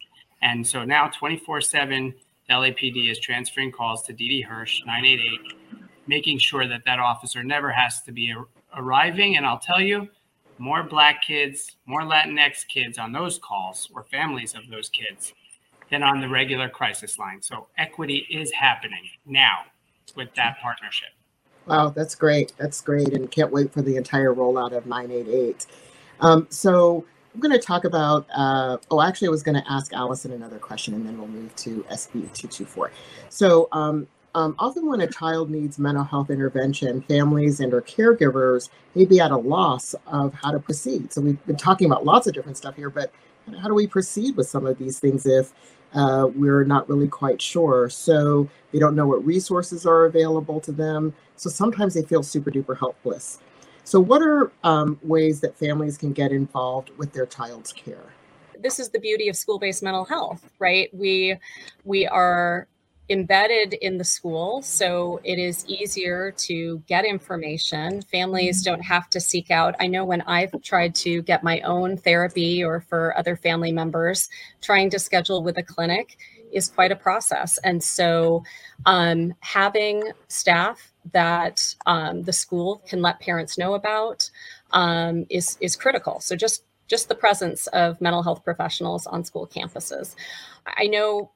[0.43, 2.15] And so now 24 7,
[2.51, 8.03] LAPD is transferring calls to Didi Hirsch 988, making sure that that officer never has
[8.03, 8.35] to be
[8.77, 9.37] arriving.
[9.37, 10.09] And I'll tell you,
[10.59, 15.33] more Black kids, more Latinx kids on those calls or families of those kids
[15.91, 17.41] than on the regular crisis line.
[17.43, 19.65] So equity is happening now
[20.15, 21.09] with that partnership.
[21.67, 22.53] Wow, that's great.
[22.59, 23.13] That's great.
[23.13, 25.67] And can't wait for the entire rollout of 988.
[26.21, 27.05] Um, so
[27.35, 30.59] I'm going to talk about, uh, oh, actually, I was going to ask Allison another
[30.59, 32.93] question and then we'll move to SB 224.
[33.29, 38.69] So um, um, often when a child needs mental health intervention, families and or caregivers
[38.95, 41.13] may be at a loss of how to proceed.
[41.13, 43.11] So we've been talking about lots of different stuff here, but
[43.61, 45.53] how do we proceed with some of these things if
[45.95, 47.89] uh, we're not really quite sure.
[47.89, 51.15] So they don't know what resources are available to them.
[51.37, 53.39] So sometimes they feel super duper helpless.
[53.85, 58.03] So, what are um, ways that families can get involved with their child's care?
[58.59, 60.93] This is the beauty of school-based mental health, right?
[60.93, 61.39] We
[61.85, 62.67] we are
[63.09, 68.03] embedded in the school so it is easier to get information.
[68.03, 69.75] Families don't have to seek out.
[69.79, 74.29] I know when i've tried to get my own therapy or for other family members
[74.61, 76.19] trying to schedule with a clinic
[76.53, 77.59] is quite a process.
[77.59, 78.43] And so
[78.87, 84.31] um, having staff that um, the school can let parents know about
[84.73, 86.21] um, is is critical.
[86.21, 90.15] So just just the presence of mental health professionals on school campuses.
[90.67, 91.33] I know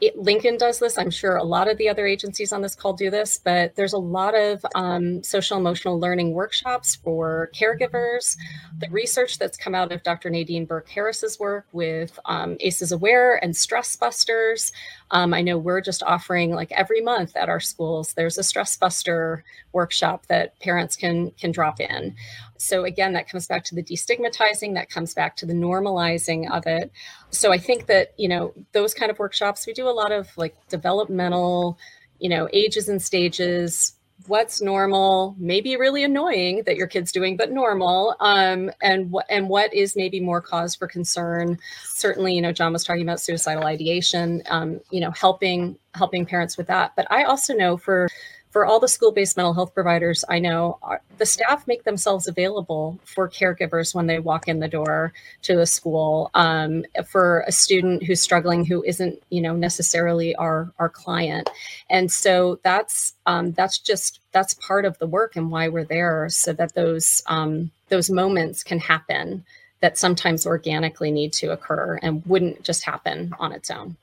[0.00, 0.98] it, Lincoln does this.
[0.98, 3.92] I'm sure a lot of the other agencies on this call do this, but there's
[3.92, 8.36] a lot of um, social emotional learning workshops for caregivers.
[8.78, 10.30] The research that's come out of Dr.
[10.30, 14.72] Nadine Burke Harris's work with um, ACEs Aware and Stress Busters.
[15.10, 18.12] Um, I know we're just offering like every month at our schools.
[18.14, 22.14] There's a Stress Buster workshop that parents can can drop in.
[22.58, 24.74] So again, that comes back to the destigmatizing.
[24.74, 26.92] That comes back to the normalizing of it
[27.30, 30.28] so I think that, you know, those kind of workshops, we do a lot of
[30.36, 31.78] like developmental,
[32.18, 33.94] you know, ages and stages,
[34.26, 38.16] what's normal, maybe really annoying that your kid's doing, but normal.
[38.20, 41.58] Um, and what and what is maybe more cause for concern.
[41.84, 46.56] Certainly, you know, John was talking about suicidal ideation, um, you know, helping helping parents
[46.56, 46.92] with that.
[46.96, 48.08] But I also know for
[48.50, 50.78] for all the school-based mental health providers i know
[51.18, 55.66] the staff make themselves available for caregivers when they walk in the door to the
[55.66, 61.50] school um, for a student who's struggling who isn't you know necessarily our our client.
[61.90, 66.28] And so that's um, that's just that's part of the work and why we're there
[66.28, 69.44] so that those um, those moments can happen
[69.80, 73.96] that sometimes organically need to occur and wouldn't just happen on its own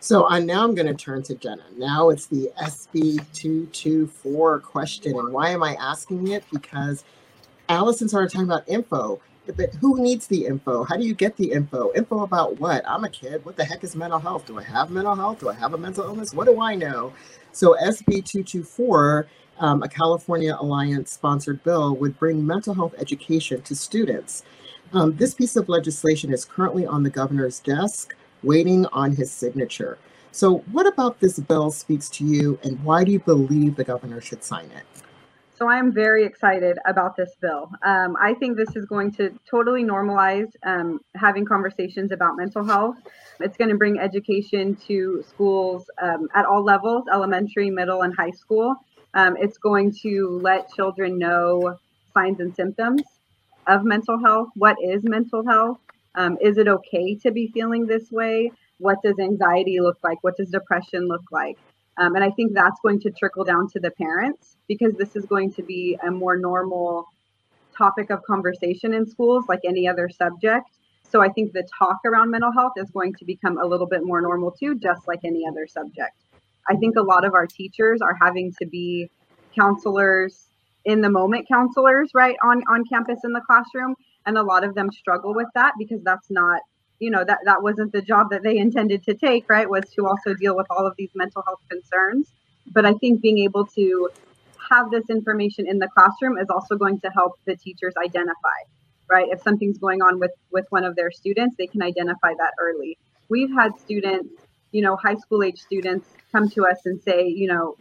[0.00, 1.64] so uh, now I'm going to turn to Jenna.
[1.76, 5.18] Now it's the SB224 question.
[5.18, 6.44] And why am I asking it?
[6.52, 7.04] Because
[7.68, 9.20] Allison started talking about info.
[9.56, 10.84] But who needs the info?
[10.84, 11.92] How do you get the info?
[11.94, 12.86] Info about what?
[12.86, 13.44] I'm a kid.
[13.44, 14.46] What the heck is mental health?
[14.46, 15.40] Do I have mental health?
[15.40, 16.34] Do I have a mental illness?
[16.34, 17.14] What do I know?
[17.52, 19.26] So SB224,
[19.58, 24.44] um, a California Alliance sponsored bill, would bring mental health education to students.
[24.92, 29.98] Um, this piece of legislation is currently on the governor's desk waiting on his signature.
[30.32, 34.20] So, what about this bill speaks to you, and why do you believe the governor
[34.20, 34.84] should sign it?
[35.56, 37.70] So, I'm very excited about this bill.
[37.82, 42.96] Um, I think this is going to totally normalize um, having conversations about mental health.
[43.40, 48.32] It's going to bring education to schools um, at all levels elementary, middle, and high
[48.32, 48.76] school.
[49.14, 51.78] Um, it's going to let children know
[52.14, 53.02] signs and symptoms
[53.66, 54.48] of mental health.
[54.54, 55.78] What is mental health?
[56.18, 58.50] Um, is it okay to be feeling this way?
[58.78, 60.18] What does anxiety look like?
[60.22, 61.56] What does depression look like?
[61.96, 65.24] Um, and I think that's going to trickle down to the parents because this is
[65.26, 67.06] going to be a more normal
[67.76, 70.66] topic of conversation in schools, like any other subject.
[71.08, 74.04] So I think the talk around mental health is going to become a little bit
[74.04, 76.16] more normal too, just like any other subject.
[76.68, 79.08] I think a lot of our teachers are having to be
[79.54, 80.48] counselors
[80.84, 83.94] in the moment counselors right on on campus in the classroom
[84.26, 86.60] and a lot of them struggle with that because that's not
[86.98, 90.06] you know that that wasn't the job that they intended to take right was to
[90.06, 92.32] also deal with all of these mental health concerns.
[92.72, 94.10] But i think being able to
[94.70, 98.58] have this information in the classroom is also going to help the teachers identify
[99.10, 99.28] right?
[99.30, 102.98] If something's going on with with one of their students they can identify that early.
[103.28, 104.34] We've had students
[104.72, 107.76] you know high school age students come to us and say you know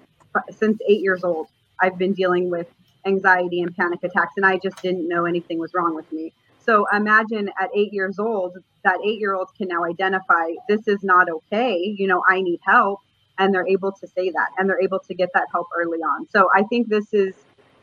[0.51, 1.47] since eight years old
[1.81, 2.67] i've been dealing with
[3.07, 6.31] anxiety and panic attacks and i just didn't know anything was wrong with me
[6.67, 11.01] so imagine at eight years old, that eight year old can now identify this is
[11.01, 11.95] not okay.
[11.97, 12.99] You know, I need help.
[13.39, 16.27] And they're able to say that and they're able to get that help early on.
[16.29, 17.35] So I think this is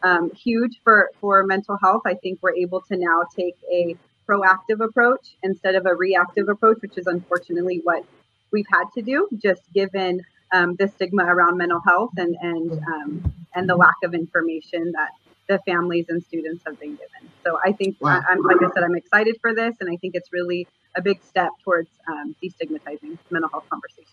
[0.03, 2.03] um, huge for, for mental health.
[2.05, 3.97] I think we're able to now take a
[4.29, 8.05] proactive approach instead of a reactive approach, which is unfortunately what
[8.51, 10.21] we've had to do, just given
[10.55, 15.11] um, the stigma around mental health and and um, and the lack of information that
[15.49, 17.31] the families and students have been given.
[17.45, 18.23] So I think, wow.
[18.29, 21.03] I, am like I said, I'm excited for this, and I think it's really a
[21.03, 24.09] big step towards um, destigmatizing mental health conversations.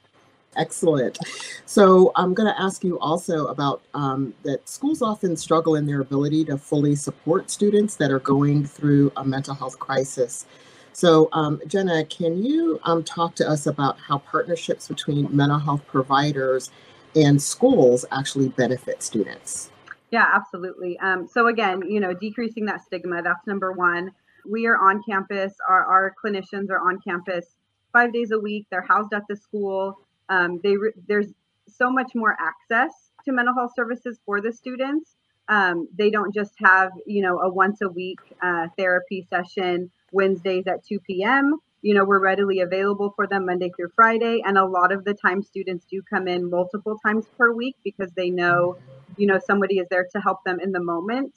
[0.58, 1.18] Excellent.
[1.66, 6.02] So I'm going to ask you also about um, that schools often struggle in their
[6.02, 10.46] ability to fully support students that are going through a mental health crisis.
[10.94, 15.86] So, um, Jenna, can you um, talk to us about how partnerships between mental health
[15.88, 16.70] providers
[17.16, 19.72] and schools actually benefit students?
[20.12, 21.00] Yeah, absolutely.
[21.00, 24.12] Um, so again, you know, decreasing that stigma, that's number one.
[24.46, 25.54] We are on campus.
[25.68, 27.46] Our, our clinicians are on campus
[27.94, 28.68] five days a week.
[28.70, 30.00] They're housed at the school.
[30.28, 31.28] Um, they re- there's
[31.68, 32.92] so much more access
[33.26, 35.16] to mental health services for the students.
[35.48, 40.68] Um, they don't just have, you know, a once a week uh, therapy session Wednesdays
[40.68, 41.58] at 2 p.m.
[41.82, 44.42] You know, we're readily available for them Monday through Friday.
[44.46, 48.12] And a lot of the time, students do come in multiple times per week because
[48.12, 48.78] they know
[49.18, 51.34] you know somebody is there to help them in the moment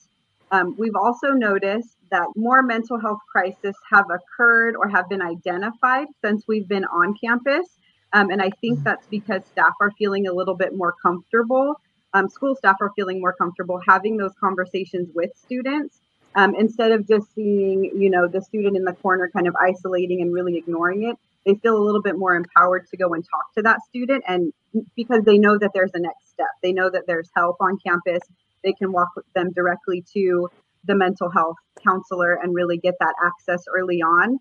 [0.51, 6.07] um, we've also noticed that more mental health crises have occurred or have been identified
[6.22, 7.66] since we've been on campus
[8.12, 8.85] um, and i think mm-hmm.
[8.85, 11.75] that's because staff are feeling a little bit more comfortable
[12.12, 16.01] um, school staff are feeling more comfortable having those conversations with students
[16.37, 20.20] um, instead of just seeing you know the student in the corner kind of isolating
[20.22, 23.53] and really ignoring it they feel a little bit more empowered to go and talk
[23.55, 24.53] to that student and
[24.97, 26.49] because they know that there's a next step.
[26.62, 28.20] They know that there's help on campus.
[28.62, 30.49] They can walk them directly to
[30.85, 34.39] the mental health counselor and really get that access early on.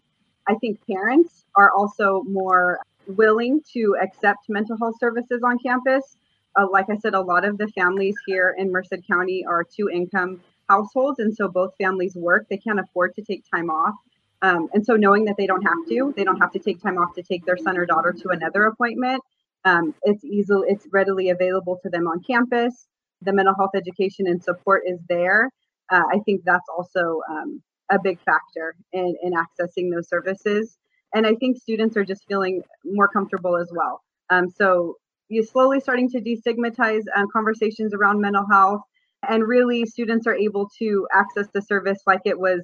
[0.47, 6.17] I think parents are also more willing to accept mental health services on campus.
[6.55, 9.89] Uh, like i said a lot of the families here in merced county are two
[9.89, 10.39] income
[10.69, 13.95] households and so both families work they can't afford to take time off
[14.43, 16.97] um, and so knowing that they don't have to, they don't have to take time
[16.97, 19.23] off to take their son or daughter to another appointment.
[19.63, 22.87] Um, it's easily, it's readily available to them on campus.
[23.21, 25.49] The mental health education and support is there.
[25.89, 30.77] Uh, I think that's also um, a big factor in, in accessing those services.
[31.15, 34.01] And I think students are just feeling more comfortable as well.
[34.29, 34.97] Um, so
[35.29, 38.81] you're slowly starting to destigmatize um, conversations around mental health.
[39.27, 42.61] And really, students are able to access the service like it was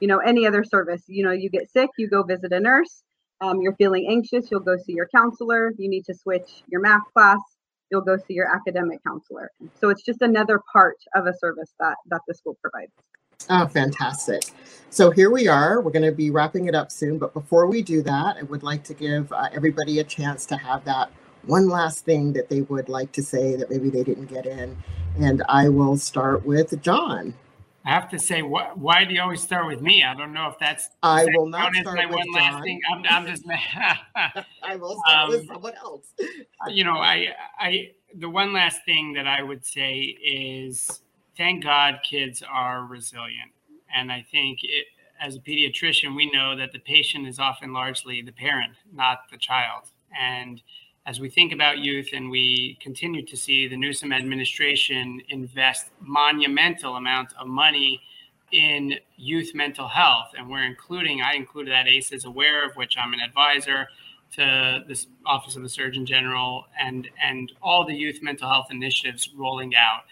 [0.00, 1.02] you know any other service.
[1.06, 3.02] You know you get sick you go visit a nurse.
[3.40, 5.72] Um, you're feeling anxious you'll go see your counselor.
[5.78, 7.38] You need to switch your math class
[7.90, 9.50] you'll go see your academic counselor.
[9.80, 12.92] So it's just another part of a service that that the school provides.
[13.50, 14.42] Oh fantastic.
[14.90, 15.80] So here we are.
[15.80, 18.62] We're going to be wrapping it up soon but before we do that i would
[18.62, 21.10] like to give uh, everybody a chance to have that
[21.46, 24.76] one last thing that they would like to say that maybe they didn't get in
[25.18, 27.34] and i will start with john
[27.88, 30.04] I have to say, wh- why do you always start with me?
[30.04, 30.90] I don't know if that's.
[31.02, 32.52] I will not start my with one John.
[32.52, 32.80] last thing.
[32.92, 33.44] I'm, I'm just.
[34.62, 36.12] I will start um, with someone else.
[36.68, 37.28] you know, I,
[37.58, 41.00] I, the one last thing that I would say is,
[41.38, 43.52] thank God kids are resilient,
[43.96, 44.84] and I think it,
[45.18, 49.38] as a pediatrician, we know that the patient is often largely the parent, not the
[49.38, 49.84] child,
[50.20, 50.60] and
[51.08, 56.96] as we think about youth and we continue to see the Newsom administration invest monumental
[56.96, 58.02] amounts of money
[58.52, 63.14] in youth mental health, and we're including, I included that ACEs Aware of which I'm
[63.14, 63.88] an advisor
[64.34, 69.30] to this Office of the Surgeon General and and all the youth mental health initiatives
[69.34, 70.02] rolling out.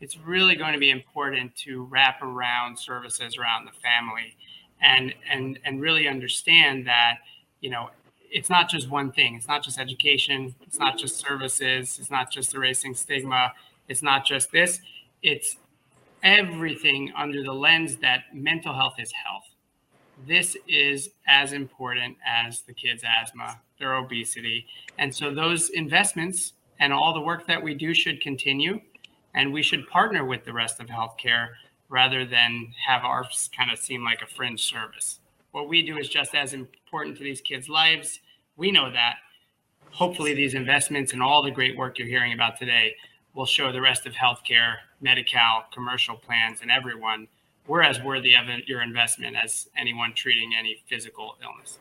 [0.00, 4.36] It's really going to be important to wrap around services around the family
[4.80, 7.16] and and and really understand that
[7.60, 7.90] you know
[8.34, 9.36] it's not just one thing.
[9.36, 10.54] It's not just education.
[10.66, 11.98] It's not just services.
[12.00, 13.52] It's not just erasing stigma.
[13.88, 14.80] It's not just this.
[15.22, 15.56] It's
[16.24, 19.44] everything under the lens that mental health is health.
[20.26, 24.66] This is as important as the kids' asthma, their obesity.
[24.98, 28.80] And so those investments and all the work that we do should continue.
[29.34, 31.50] And we should partner with the rest of healthcare
[31.88, 35.20] rather than have ours kind of seem like a fringe service.
[35.52, 38.18] what we do is just as important to these kids' lives.
[38.56, 39.16] We know that.
[39.90, 42.96] Hopefully, these investments and all the great work you're hearing about today
[43.34, 47.28] will show the rest of healthcare, Medi-Cal, commercial plans, and everyone
[47.66, 51.78] we're as worthy of your investment as anyone treating any physical illness.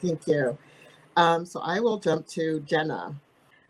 [0.00, 0.56] Thank you.
[1.16, 3.14] Um, so I will jump to Jenna.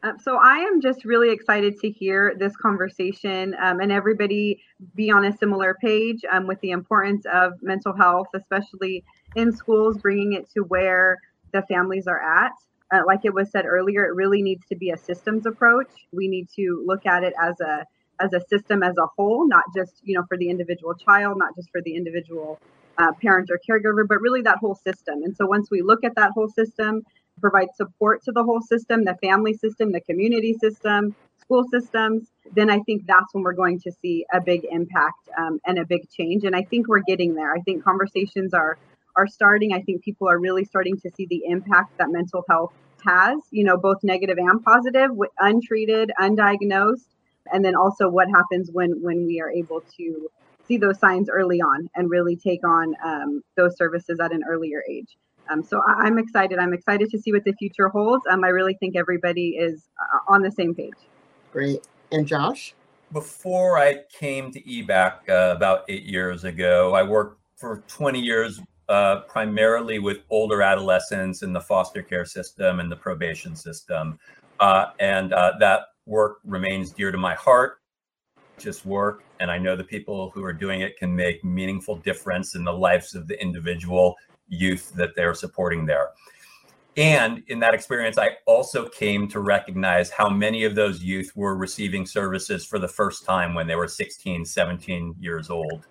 [0.05, 4.63] Uh, so I am just really excited to hear this conversation um, and everybody
[4.95, 9.03] be on a similar page um, with the importance of mental health, especially
[9.35, 11.19] in schools, bringing it to where
[11.53, 12.53] the families are at.
[12.93, 15.91] Uh, like it was said earlier, it really needs to be a systems approach.
[16.13, 17.85] We need to look at it as a
[18.21, 21.55] as a system as a whole, not just you know for the individual child, not
[21.55, 22.59] just for the individual
[22.97, 25.23] uh, parent or caregiver, but really that whole system.
[25.23, 27.03] And so once we look at that whole system,
[27.41, 32.71] provide support to the whole system, the family system, the community system, school systems, then
[32.71, 36.11] I think that's when we're going to see a big impact um, and a big
[36.11, 36.45] change.
[36.45, 37.55] And I think we're getting there.
[37.55, 38.79] I think conversations are
[39.19, 39.75] are starting.
[39.75, 42.73] I think people are really starting to see the impact that mental health
[43.05, 45.11] has, you know, both negative and positive,
[45.41, 47.07] untreated, undiagnosed,
[47.53, 50.31] and then also what happens when when we are able to
[50.67, 54.83] see those signs early on and really take on um, those services at an earlier
[54.89, 55.17] age.
[55.51, 56.59] Um, so I, am excited.
[56.59, 58.25] I'm excited to see what the future holds.
[58.31, 60.93] Um, I really think everybody is uh, on the same page.
[61.53, 61.87] Great.
[62.13, 62.75] And Josh?
[63.13, 68.61] Before I came to EBAC uh, about eight years ago, I worked for 20 years
[68.89, 74.19] uh, primarily with older adolescents in the foster care system and the probation system.
[74.61, 77.81] Uh, and uh, that work remains dear to my heart.
[78.59, 82.57] Just work, and I know the people who are doing it can make meaningful difference
[82.57, 84.17] in the lives of the individual
[84.49, 86.09] youth that they're supporting there.
[86.97, 91.57] And in that experience, I also came to recognize how many of those youth were
[91.57, 95.87] receiving services for the first time when they were 16, 17 years old.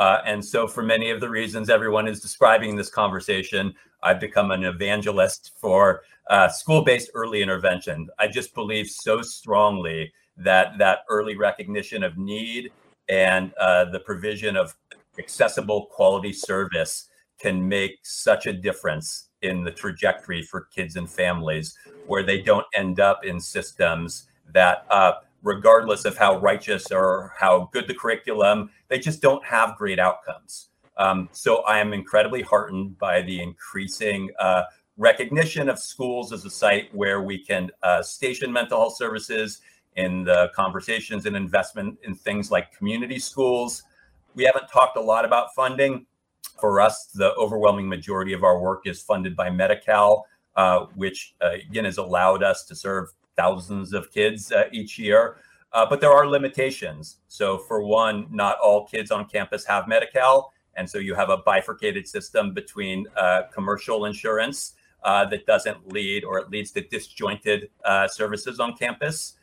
[0.00, 4.20] Uh, and so, for many of the reasons everyone is describing in this conversation, I've
[4.20, 8.08] become an evangelist for uh, school-based early intervention.
[8.18, 12.72] I just believe so strongly that that early recognition of need
[13.08, 14.74] and uh, the provision of
[15.18, 17.08] accessible quality service
[17.38, 21.76] can make such a difference in the trajectory for kids and families
[22.06, 25.12] where they don't end up in systems that uh,
[25.44, 30.70] regardless of how righteous or how good the curriculum they just don't have great outcomes
[30.96, 34.64] um, so i am incredibly heartened by the increasing uh,
[34.96, 39.60] recognition of schools as a site where we can uh, station mental health services
[39.96, 43.84] in the conversations and investment in things like community schools.
[44.34, 46.06] We haven't talked a lot about funding.
[46.60, 50.26] For us, the overwhelming majority of our work is funded by Medi-Cal,
[50.56, 55.36] uh, which uh, again has allowed us to serve thousands of kids uh, each year.
[55.72, 57.16] Uh, but there are limitations.
[57.26, 60.52] So, for one, not all kids on campus have Medi-Cal.
[60.76, 66.24] And so you have a bifurcated system between uh, commercial insurance uh, that doesn't lead
[66.24, 69.34] or it leads to disjointed uh, services on campus.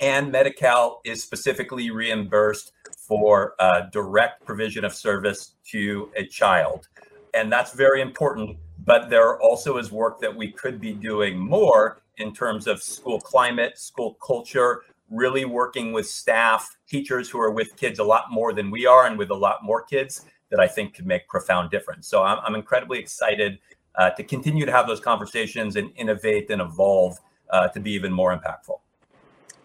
[0.00, 6.88] And Medi-Cal is specifically reimbursed for uh, direct provision of service to a child.
[7.32, 8.58] And that's very important.
[8.84, 13.20] But there also is work that we could be doing more in terms of school
[13.20, 18.52] climate, school culture, really working with staff, teachers who are with kids a lot more
[18.52, 21.70] than we are and with a lot more kids that I think could make profound
[21.70, 22.08] difference.
[22.08, 23.58] So I'm, I'm incredibly excited
[23.96, 27.18] uh, to continue to have those conversations and innovate and evolve
[27.50, 28.78] uh, to be even more impactful.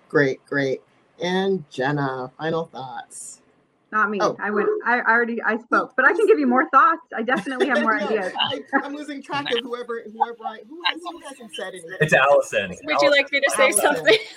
[0.07, 0.81] Great, great.
[1.21, 3.38] And Jenna, final thoughts.
[3.91, 4.19] Not me.
[4.21, 4.35] Oh.
[4.39, 4.69] I went.
[4.85, 5.41] I already.
[5.41, 7.01] I spoke, but I can give you more thoughts.
[7.15, 8.31] I definitely have more ideas.
[8.39, 10.37] I, am losing track of whoever, whoever.
[10.45, 11.97] I, who, who hasn't said anything?
[11.99, 12.69] It's Allison.
[12.69, 12.97] Would Allison.
[13.01, 13.81] you like me to say Allison.
[13.81, 14.17] something?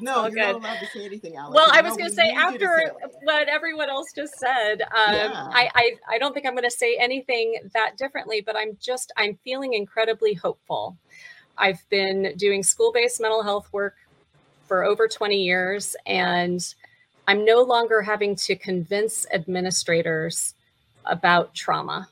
[0.00, 1.54] No, you're not allowed to say anything, Alex.
[1.54, 2.92] Well, I was going to say after
[3.22, 5.48] what everyone else just said, um, yeah.
[5.52, 9.12] I, I I don't think I'm going to say anything that differently, but I'm just
[9.16, 10.96] I'm feeling incredibly hopeful.
[11.56, 13.96] I've been doing school-based mental health work
[14.66, 16.62] for over 20 years, and
[17.28, 20.54] I'm no longer having to convince administrators
[21.06, 22.08] about trauma.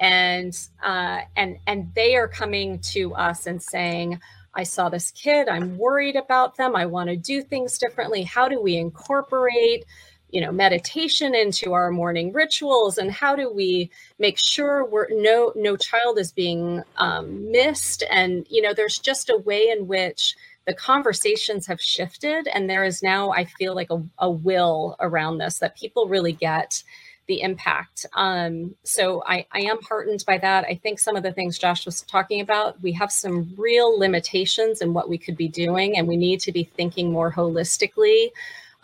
[0.00, 4.20] And uh, and and they are coming to us and saying
[4.54, 8.24] I saw this kid, I'm worried about them, I want to do things differently.
[8.24, 9.84] How do we incorporate,
[10.30, 12.98] you know, meditation into our morning rituals?
[12.98, 18.04] And how do we make sure we're no no child is being um, missed?
[18.10, 20.34] And you know there's just a way in which
[20.66, 25.38] the conversations have shifted and there is now i feel like a, a will around
[25.38, 26.82] this that people really get
[27.26, 28.06] the impact.
[28.14, 30.64] Um, so I, I am heartened by that.
[30.64, 34.80] I think some of the things Josh was talking about, we have some real limitations
[34.80, 38.30] in what we could be doing, and we need to be thinking more holistically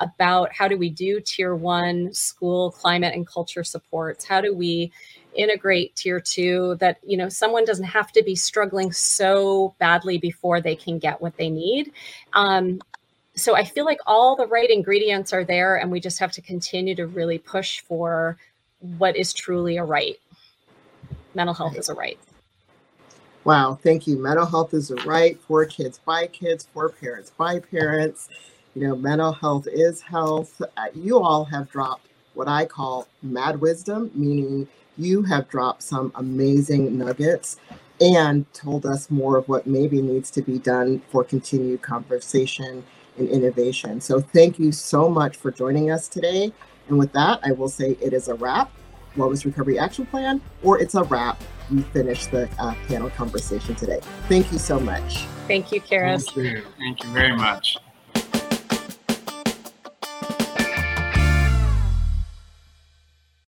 [0.01, 4.25] about how do we do tier one school climate and culture supports?
[4.25, 4.91] How do we
[5.35, 10.61] integrate tier two that you know someone doesn't have to be struggling so badly before
[10.61, 11.93] they can get what they need
[12.33, 12.81] um,
[13.35, 16.43] so i feel like all the right ingredients are there and we just have to
[16.43, 18.37] continue to really push for
[18.99, 20.19] what is truly a right
[21.35, 22.19] mental health is a right
[23.45, 24.19] Wow, thank you.
[24.19, 28.29] Mental health is a right for kids by kids, for parents by parents.
[28.77, 30.63] You know, mental health is health.
[30.77, 36.13] Uh, you all have dropped what I call mad wisdom, meaning you have dropped some
[36.15, 37.57] amazing nuggets
[38.01, 42.85] and told us more of what maybe needs to be done for continued conversation
[43.19, 44.01] and innovation.
[44.01, 46.53] So, thank you so much for joining us today.
[46.89, 48.71] And with that, I will say it is a wrap.
[49.17, 51.39] Wellness Recovery Action Plan, or it's a wrap.
[51.71, 54.01] We finished the uh, panel conversation today.
[54.29, 55.25] Thank you so much.
[55.47, 56.25] Thank you, Karis.
[56.25, 56.63] Thank you.
[56.79, 57.77] Thank you very much.